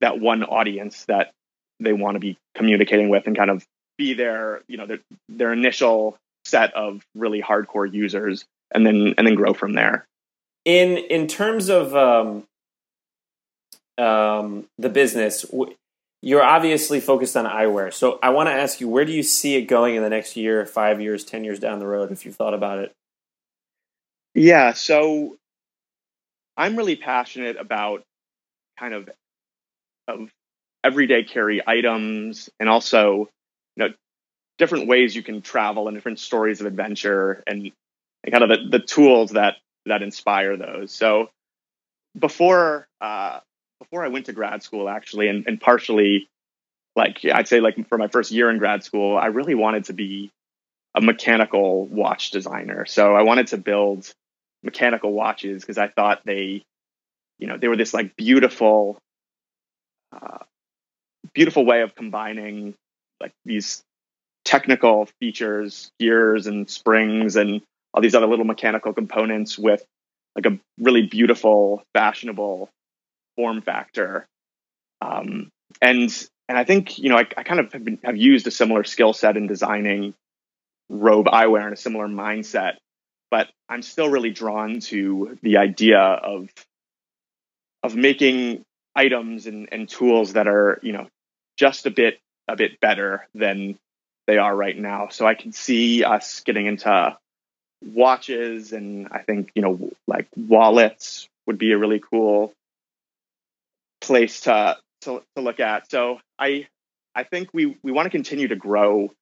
that 0.00 0.20
one 0.20 0.42
audience 0.44 1.04
that 1.06 1.32
they 1.80 1.92
want 1.92 2.14
to 2.14 2.20
be 2.20 2.36
communicating 2.54 3.08
with 3.08 3.26
and 3.26 3.36
kind 3.36 3.50
of 3.50 3.64
be 3.98 4.14
their 4.14 4.62
you 4.68 4.76
know 4.76 4.86
their 4.86 4.98
their 5.28 5.52
initial 5.52 6.16
set 6.44 6.74
of 6.74 7.02
really 7.14 7.42
hardcore 7.42 7.90
users 7.92 8.44
and 8.72 8.86
then 8.86 9.14
and 9.18 9.26
then 9.26 9.34
grow 9.34 9.54
from 9.54 9.72
there. 9.72 10.06
In 10.64 10.96
in 10.96 11.26
terms 11.26 11.68
of 11.68 11.94
um, 11.94 12.44
um, 13.98 14.66
the 14.78 14.88
business 14.88 15.44
you're 16.24 16.42
obviously 16.42 17.00
focused 17.00 17.36
on 17.36 17.44
eyewear 17.44 17.92
so 17.92 18.18
i 18.22 18.30
want 18.30 18.48
to 18.48 18.52
ask 18.52 18.80
you 18.80 18.88
where 18.88 19.04
do 19.04 19.12
you 19.12 19.22
see 19.22 19.56
it 19.56 19.62
going 19.62 19.94
in 19.94 20.02
the 20.02 20.10
next 20.10 20.36
year 20.36 20.64
five 20.66 21.00
years 21.00 21.24
ten 21.24 21.44
years 21.44 21.58
down 21.58 21.78
the 21.78 21.86
road 21.86 22.10
if 22.10 22.24
you've 22.24 22.36
thought 22.36 22.54
about 22.54 22.78
it 22.78 22.92
yeah 24.34 24.72
so 24.72 25.36
i'm 26.56 26.76
really 26.76 26.96
passionate 26.96 27.56
about 27.56 28.02
kind 28.78 28.94
of 28.94 29.08
of 30.08 30.30
everyday 30.82 31.24
carry 31.24 31.62
items 31.66 32.50
and 32.60 32.68
also 32.68 33.28
you 33.76 33.84
know 33.84 33.94
different 34.58 34.86
ways 34.86 35.14
you 35.14 35.22
can 35.22 35.42
travel 35.42 35.88
and 35.88 35.96
different 35.96 36.18
stories 36.18 36.60
of 36.60 36.66
adventure 36.66 37.42
and, 37.46 37.72
and 38.22 38.32
kind 38.32 38.44
of 38.44 38.50
the, 38.50 38.78
the 38.78 38.84
tools 38.84 39.32
that 39.32 39.56
that 39.86 40.02
inspire 40.02 40.56
those. 40.56 40.92
So 40.92 41.28
before 42.18 42.86
uh, 43.00 43.40
before 43.94 44.04
I 44.04 44.08
went 44.08 44.26
to 44.26 44.32
grad 44.32 44.60
school, 44.64 44.88
actually, 44.88 45.28
and, 45.28 45.46
and 45.46 45.60
partially, 45.60 46.28
like 46.96 47.24
I'd 47.32 47.46
say, 47.46 47.60
like 47.60 47.88
for 47.88 47.96
my 47.96 48.08
first 48.08 48.32
year 48.32 48.50
in 48.50 48.58
grad 48.58 48.82
school, 48.82 49.16
I 49.16 49.26
really 49.26 49.54
wanted 49.54 49.84
to 49.84 49.92
be 49.92 50.32
a 50.96 51.00
mechanical 51.00 51.86
watch 51.86 52.32
designer. 52.32 52.86
So 52.86 53.14
I 53.14 53.22
wanted 53.22 53.46
to 53.48 53.56
build 53.56 54.12
mechanical 54.64 55.12
watches 55.12 55.62
because 55.62 55.78
I 55.78 55.86
thought 55.86 56.22
they, 56.24 56.64
you 57.38 57.46
know, 57.46 57.56
they 57.56 57.68
were 57.68 57.76
this 57.76 57.94
like 57.94 58.16
beautiful, 58.16 58.98
uh, 60.12 60.38
beautiful 61.32 61.64
way 61.64 61.82
of 61.82 61.94
combining 61.94 62.74
like 63.20 63.30
these 63.44 63.80
technical 64.44 65.08
features, 65.20 65.92
gears 66.00 66.48
and 66.48 66.68
springs 66.68 67.36
and 67.36 67.62
all 67.92 68.02
these 68.02 68.16
other 68.16 68.26
little 68.26 68.44
mechanical 68.44 68.92
components 68.92 69.56
with 69.56 69.84
like 70.34 70.46
a 70.46 70.58
really 70.80 71.06
beautiful, 71.06 71.84
fashionable 71.94 72.68
form 73.36 73.62
factor. 73.62 74.26
Um, 75.00 75.50
and 75.80 76.10
and 76.48 76.58
I 76.58 76.64
think 76.64 76.98
you 76.98 77.08
know 77.08 77.16
I, 77.16 77.26
I 77.36 77.42
kind 77.42 77.60
of 77.60 77.72
have, 77.72 77.84
been, 77.84 77.98
have 78.04 78.16
used 78.16 78.46
a 78.46 78.50
similar 78.50 78.84
skill 78.84 79.12
set 79.12 79.36
in 79.36 79.46
designing 79.46 80.14
Roav 80.90 81.24
eyewear 81.24 81.64
and 81.64 81.72
a 81.72 81.76
similar 81.76 82.06
mindset, 82.06 82.74
but 83.30 83.48
I'm 83.68 83.82
still 83.82 84.08
really 84.08 84.30
drawn 84.30 84.80
to 84.80 85.38
the 85.42 85.58
idea 85.58 86.00
of 86.00 86.48
of 87.82 87.94
making 87.94 88.62
items 88.96 89.46
and, 89.46 89.68
and 89.72 89.88
tools 89.88 90.34
that 90.34 90.46
are 90.46 90.78
you 90.82 90.92
know 90.92 91.08
just 91.58 91.86
a 91.86 91.90
bit 91.90 92.18
a 92.48 92.56
bit 92.56 92.80
better 92.80 93.26
than 93.34 93.78
they 94.26 94.38
are 94.38 94.54
right 94.54 94.76
now. 94.76 95.08
So 95.08 95.26
I 95.26 95.34
can 95.34 95.52
see 95.52 96.04
us 96.04 96.40
getting 96.40 96.66
into 96.66 97.16
watches 97.84 98.72
and 98.72 99.08
I 99.10 99.18
think, 99.18 99.50
you 99.54 99.62
know, 99.62 99.90
like 100.06 100.28
wallets 100.36 101.28
would 101.46 101.58
be 101.58 101.72
a 101.72 101.78
really 101.78 102.00
cool 102.00 102.52
place 104.04 104.40
to 104.40 104.76
to, 105.02 105.22
to 105.36 105.42
look 105.42 105.60
at. 105.60 105.90
So 105.90 106.20
I 106.38 106.68
I 107.14 107.24
think 107.24 107.50
we 107.52 107.76
we 107.82 107.92
want 107.92 108.06
to 108.06 108.10
continue 108.10 108.48
to 108.48 108.56
grow 108.56 109.12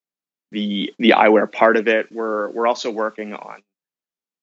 the 0.51 0.93
the 0.99 1.11
eyewear 1.11 1.51
part 1.51 1.77
of 1.77 1.89
it. 1.89 2.11
We're 2.11 2.51
we're 2.51 2.67
also 2.67 2.91
working 2.91 3.33
on 3.35 3.63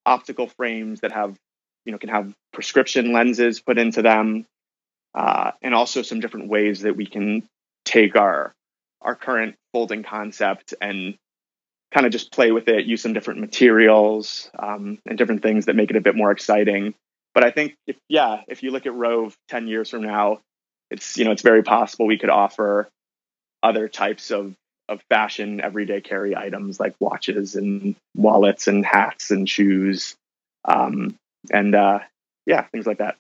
optical 0.05 0.47
frames 0.47 1.01
that 1.01 1.11
have 1.11 1.37
you 1.85 1.91
know 1.91 1.97
can 1.97 2.09
have 2.09 2.33
prescription 2.53 3.11
lenses 3.11 3.59
put 3.59 3.77
into 3.77 4.01
them, 4.01 4.45
uh, 5.13 5.51
and 5.61 5.73
also 5.73 6.01
some 6.01 6.19
different 6.19 6.49
ways 6.49 6.81
that 6.81 6.95
we 6.95 7.05
can 7.05 7.47
take 7.85 8.15
our 8.15 8.53
our 9.01 9.15
current 9.15 9.55
folding 9.71 10.03
concept 10.03 10.73
and 10.81 11.15
kind 11.91 12.05
of 12.05 12.11
just 12.11 12.31
play 12.31 12.51
with 12.51 12.67
it, 12.67 12.85
use 12.85 13.01
some 13.01 13.13
different 13.13 13.39
materials 13.39 14.51
um, 14.59 14.99
and 15.05 15.17
different 15.17 15.41
things 15.41 15.65
that 15.65 15.75
make 15.75 15.89
it 15.89 15.95
a 15.95 16.01
bit 16.01 16.15
more 16.15 16.31
exciting. 16.31 16.93
But 17.33 17.43
I 17.43 17.51
think, 17.51 17.75
if, 17.87 17.97
yeah, 18.07 18.41
if 18.47 18.63
you 18.63 18.71
look 18.71 18.85
at 18.85 18.93
Roav 18.93 19.33
ten 19.47 19.67
years 19.67 19.89
from 19.89 20.03
now, 20.03 20.39
it's 20.89 21.17
you 21.17 21.25
know 21.25 21.31
it's 21.31 21.41
very 21.41 21.63
possible 21.63 22.07
we 22.07 22.17
could 22.17 22.29
offer 22.29 22.89
other 23.61 23.87
types 23.87 24.31
of 24.31 24.55
of 24.87 25.01
fashion 25.09 25.61
everyday 25.61 26.01
carry 26.01 26.35
items 26.35 26.79
like 26.79 26.95
watches 26.99 27.55
and 27.55 27.95
wallets 28.15 28.67
and 28.67 28.83
hats 28.83 29.29
and 29.29 29.47
shoes 29.47 30.15
um, 30.65 31.15
and 31.51 31.75
uh, 31.75 31.99
yeah 32.45 32.63
things 32.71 32.87
like 32.87 32.97
that. 32.97 33.15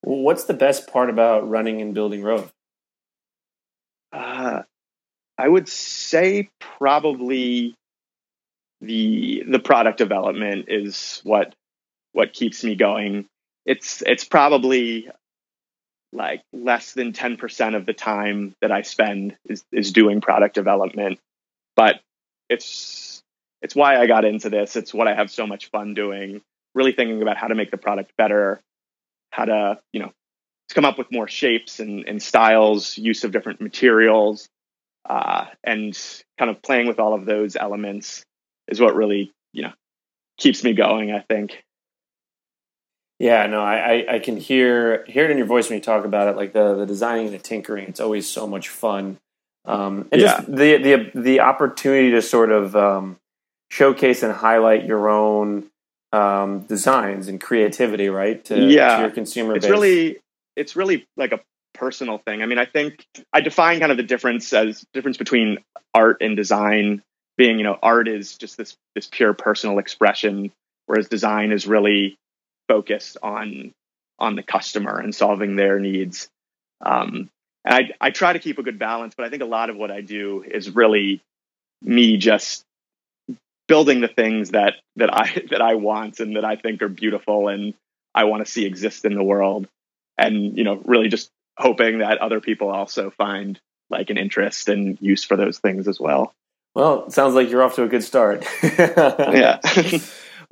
What's 0.00 0.44
the 0.44 0.54
best 0.54 0.88
part 0.88 1.10
about 1.10 1.48
running 1.48 1.80
and 1.80 1.94
building 1.94 2.22
Roav? 2.22 2.50
Uh, 4.12 4.62
I 5.38 5.48
would 5.48 5.68
say 5.68 6.48
probably 6.58 7.74
the 8.80 9.44
the 9.46 9.58
product 9.58 9.98
development 9.98 10.66
is 10.68 11.20
what 11.24 11.54
what 12.12 12.32
keeps 12.32 12.62
me 12.64 12.74
going. 12.74 13.26
It's 13.64 14.02
it's 14.04 14.24
probably 14.24 15.08
like 16.12 16.42
less 16.52 16.92
than 16.92 17.12
10% 17.12 17.74
of 17.74 17.86
the 17.86 17.94
time 17.94 18.54
that 18.60 18.70
I 18.70 18.82
spend 18.82 19.36
is 19.46 19.64
is 19.72 19.92
doing 19.92 20.20
product 20.20 20.54
development. 20.54 21.18
But 21.74 22.00
it's 22.48 23.22
it's 23.62 23.76
why 23.76 23.96
I 23.96 24.06
got 24.06 24.24
into 24.24 24.50
this. 24.50 24.76
It's 24.76 24.92
what 24.92 25.08
I 25.08 25.14
have 25.14 25.30
so 25.30 25.46
much 25.46 25.70
fun 25.70 25.94
doing. 25.94 26.42
Really 26.74 26.92
thinking 26.92 27.22
about 27.22 27.36
how 27.36 27.46
to 27.46 27.54
make 27.54 27.70
the 27.70 27.76
product 27.76 28.12
better, 28.16 28.60
how 29.30 29.44
to, 29.44 29.78
you 29.92 30.00
know, 30.00 30.12
come 30.74 30.84
up 30.84 30.98
with 30.98 31.12
more 31.12 31.28
shapes 31.28 31.80
and, 31.80 32.06
and 32.08 32.22
styles, 32.22 32.96
use 32.98 33.24
of 33.24 33.30
different 33.30 33.60
materials, 33.60 34.48
uh, 35.08 35.46
and 35.62 35.98
kind 36.38 36.50
of 36.50 36.62
playing 36.62 36.88
with 36.88 36.98
all 36.98 37.14
of 37.14 37.24
those 37.24 37.56
elements 37.56 38.24
is 38.68 38.80
what 38.80 38.94
really 38.94 39.32
you 39.52 39.62
know 39.62 39.72
keeps 40.38 40.64
me 40.64 40.72
going. 40.72 41.12
I 41.12 41.20
think. 41.20 41.62
Yeah, 43.22 43.46
no, 43.46 43.62
I, 43.62 44.04
I 44.16 44.18
can 44.18 44.36
hear 44.36 45.04
hear 45.04 45.24
it 45.24 45.30
in 45.30 45.38
your 45.38 45.46
voice 45.46 45.70
when 45.70 45.78
you 45.78 45.82
talk 45.82 46.04
about 46.04 46.26
it, 46.26 46.36
like 46.36 46.52
the 46.52 46.74
the 46.74 46.86
designing 46.86 47.26
and 47.26 47.34
the 47.36 47.38
tinkering. 47.38 47.86
It's 47.86 48.00
always 48.00 48.28
so 48.28 48.48
much 48.48 48.68
fun, 48.68 49.16
um, 49.64 50.08
and 50.10 50.20
yeah. 50.20 50.38
just 50.38 50.46
the 50.48 50.76
the 50.78 51.10
the 51.14 51.38
opportunity 51.38 52.10
to 52.10 52.20
sort 52.20 52.50
of 52.50 52.74
um, 52.74 53.20
showcase 53.70 54.24
and 54.24 54.32
highlight 54.32 54.86
your 54.86 55.08
own 55.08 55.70
um, 56.12 56.62
designs 56.62 57.28
and 57.28 57.40
creativity, 57.40 58.08
right? 58.08 58.44
To, 58.46 58.56
yeah, 58.58 58.96
to 58.96 59.02
your 59.02 59.12
consumer. 59.12 59.54
It's 59.54 59.66
base. 59.66 59.70
really 59.70 60.18
it's 60.56 60.74
really 60.74 61.06
like 61.16 61.30
a 61.30 61.38
personal 61.74 62.18
thing. 62.18 62.42
I 62.42 62.46
mean, 62.46 62.58
I 62.58 62.64
think 62.64 63.06
I 63.32 63.40
define 63.40 63.78
kind 63.78 63.92
of 63.92 63.98
the 63.98 64.02
difference 64.02 64.52
as 64.52 64.84
difference 64.92 65.16
between 65.16 65.58
art 65.94 66.22
and 66.22 66.36
design 66.36 67.04
being, 67.36 67.58
you 67.58 67.64
know, 67.64 67.78
art 67.80 68.08
is 68.08 68.36
just 68.36 68.56
this 68.56 68.76
this 68.96 69.06
pure 69.06 69.32
personal 69.32 69.78
expression, 69.78 70.50
whereas 70.86 71.06
design 71.06 71.52
is 71.52 71.68
really 71.68 72.18
focused 72.68 73.16
on 73.22 73.72
on 74.18 74.36
the 74.36 74.42
customer 74.42 74.98
and 74.98 75.14
solving 75.14 75.56
their 75.56 75.80
needs. 75.80 76.28
Um, 76.80 77.28
and 77.64 77.74
I, 77.74 77.90
I 78.00 78.10
try 78.10 78.32
to 78.32 78.38
keep 78.38 78.58
a 78.58 78.62
good 78.62 78.78
balance, 78.78 79.14
but 79.16 79.26
I 79.26 79.30
think 79.30 79.42
a 79.42 79.46
lot 79.46 79.70
of 79.70 79.76
what 79.76 79.90
I 79.90 80.00
do 80.00 80.42
is 80.42 80.70
really 80.70 81.20
me 81.80 82.16
just 82.16 82.64
building 83.68 84.00
the 84.00 84.08
things 84.08 84.50
that 84.50 84.74
that 84.96 85.12
I 85.12 85.42
that 85.50 85.62
I 85.62 85.74
want 85.74 86.20
and 86.20 86.36
that 86.36 86.44
I 86.44 86.56
think 86.56 86.82
are 86.82 86.88
beautiful 86.88 87.48
and 87.48 87.74
I 88.14 88.24
want 88.24 88.44
to 88.44 88.50
see 88.50 88.64
exist 88.64 89.04
in 89.04 89.14
the 89.14 89.24
world. 89.24 89.66
And 90.18 90.56
you 90.56 90.64
know, 90.64 90.80
really 90.84 91.08
just 91.08 91.30
hoping 91.56 91.98
that 91.98 92.18
other 92.18 92.40
people 92.40 92.70
also 92.70 93.10
find 93.10 93.58
like 93.90 94.10
an 94.10 94.18
interest 94.18 94.68
and 94.68 94.98
use 95.00 95.24
for 95.24 95.36
those 95.36 95.58
things 95.58 95.88
as 95.88 96.00
well. 96.00 96.32
Well, 96.74 97.10
sounds 97.10 97.34
like 97.34 97.50
you're 97.50 97.62
off 97.62 97.74
to 97.76 97.82
a 97.82 97.88
good 97.88 98.02
start. 98.02 98.46
yeah. 98.62 99.60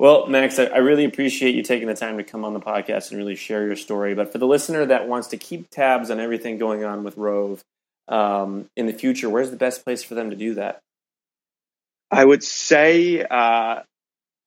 well, 0.01 0.25
Max, 0.25 0.57
I, 0.57 0.77
really 0.77 1.05
appreciate 1.05 1.53
you 1.53 1.61
taking 1.61 1.87
the 1.87 1.93
time 1.93 2.17
to 2.17 2.23
come 2.23 2.43
on 2.43 2.55
the 2.55 2.59
podcast 2.59 3.11
and 3.11 3.19
really 3.19 3.35
share 3.35 3.67
your 3.67 3.75
story. 3.75 4.15
But 4.15 4.31
for 4.31 4.39
the 4.39 4.47
listener 4.47 4.83
that 4.87 5.07
wants 5.07 5.27
to 5.27 5.37
keep 5.37 5.69
tabs 5.69 6.09
on 6.09 6.19
everything 6.19 6.57
going 6.57 6.83
on 6.83 7.03
with 7.03 7.17
Roav 7.17 7.59
um, 8.07 8.65
in 8.75 8.87
the 8.87 8.93
future, 8.93 9.29
where's 9.29 9.51
the 9.51 9.57
best 9.57 9.83
place 9.83 10.03
for 10.03 10.15
them 10.15 10.31
to 10.31 10.35
do 10.35 10.55
that? 10.55 10.79
I 12.09 12.25
would 12.25 12.43
say 12.43 13.21
uh, 13.21 13.81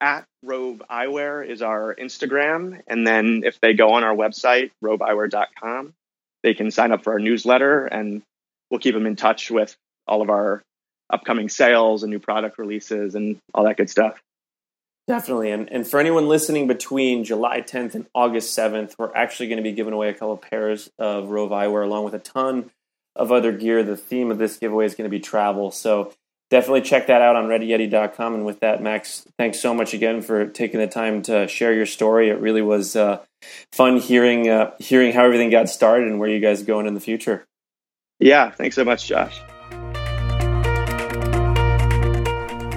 at 0.01 0.25
Roav 0.45 0.79
Eyewear 0.91 1.49
is 1.49 1.63
our 1.63 1.95
Instagram. 1.95 2.81
And 2.89 3.07
then 3.07 3.43
if 3.45 3.61
they 3.61 3.75
go 3.75 3.93
on 3.93 4.03
our 4.03 4.17
website, 4.17 4.73
roaveyewear.com, 4.83 5.93
they 6.43 6.55
can 6.55 6.73
sign 6.73 6.91
up 6.91 7.05
for 7.05 7.13
our 7.13 7.21
newsletter 7.21 7.87
and 7.87 8.23
we'll 8.73 8.81
keep 8.81 8.95
them 8.95 9.07
in 9.07 9.15
touch 9.15 9.53
with 9.53 9.77
all 10.09 10.21
of 10.21 10.31
our 10.31 10.65
upcoming 11.11 11.49
sales 11.49 12.03
and 12.03 12.11
new 12.11 12.19
product 12.19 12.59
releases 12.59 13.15
and 13.15 13.37
all 13.55 13.63
that 13.63 13.77
good 13.77 13.89
stuff. 13.89 14.21
Definitely. 15.07 15.51
And, 15.51 15.71
and 15.71 15.87
for 15.87 16.01
anyone 16.01 16.29
listening 16.29 16.67
between 16.67 17.25
July 17.25 17.61
10th 17.61 17.95
and 17.95 18.07
August 18.15 18.57
7th, 18.57 18.95
we're 18.99 19.15
actually 19.15 19.49
going 19.49 19.59
to 19.59 19.63
be 19.63 19.73
giving 19.73 19.93
away 19.93 20.09
a 20.09 20.15
couple 20.15 20.37
pairs 20.39 20.91
of 20.99 21.25
Roav 21.25 21.51
eyewear 21.51 21.85
along 21.85 22.05
with 22.05 22.15
a 22.15 22.19
ton 22.19 22.71
of 23.15 23.31
other 23.31 23.53
gear. 23.53 23.83
The 23.83 23.99
theme 23.99 24.31
of 24.31 24.39
this 24.39 24.57
giveaway 24.57 24.87
is 24.87 24.95
going 24.95 25.09
to 25.09 25.15
be 25.15 25.21
travel. 25.21 25.71
So 25.71 26.13
definitely 26.51 26.83
check 26.83 27.09
that 27.09 27.21
out 27.21 27.37
on 27.37 27.47
readyyeti.com. 27.47 28.35
And 28.35 28.47
with 28.47 28.61
that, 28.61 28.83
Max, 28.83 29.27
thanks 29.37 29.61
so 29.61 29.75
much 29.75 29.93
again 29.93 30.23
for 30.23 30.47
taking 30.47 30.81
the 30.81 30.87
time 30.87 31.21
to 31.23 31.49
share 31.49 31.75
your 31.75 31.87
story. 31.87 32.31
It 32.31 32.41
really 32.41 32.63
was 32.63 32.97
uh, 32.97 33.23
fun 33.73 33.99
hearing 33.99 34.49
uh, 34.49 34.73
hearing 34.79 35.13
how 35.13 35.25
everything 35.25 35.51
got 35.51 35.69
started 35.69 36.09
and 36.09 36.19
where 36.19 36.31
you 36.31 36.41
guys 36.41 36.63
are 36.63 36.67
going 36.67 36.87
in 36.87 36.95
the 36.95 37.01
future. 37.01 37.45
Yeah, 38.21 38.51
thanks 38.51 38.77
so 38.77 38.85
much, 38.85 39.07
Josh. 39.07 39.39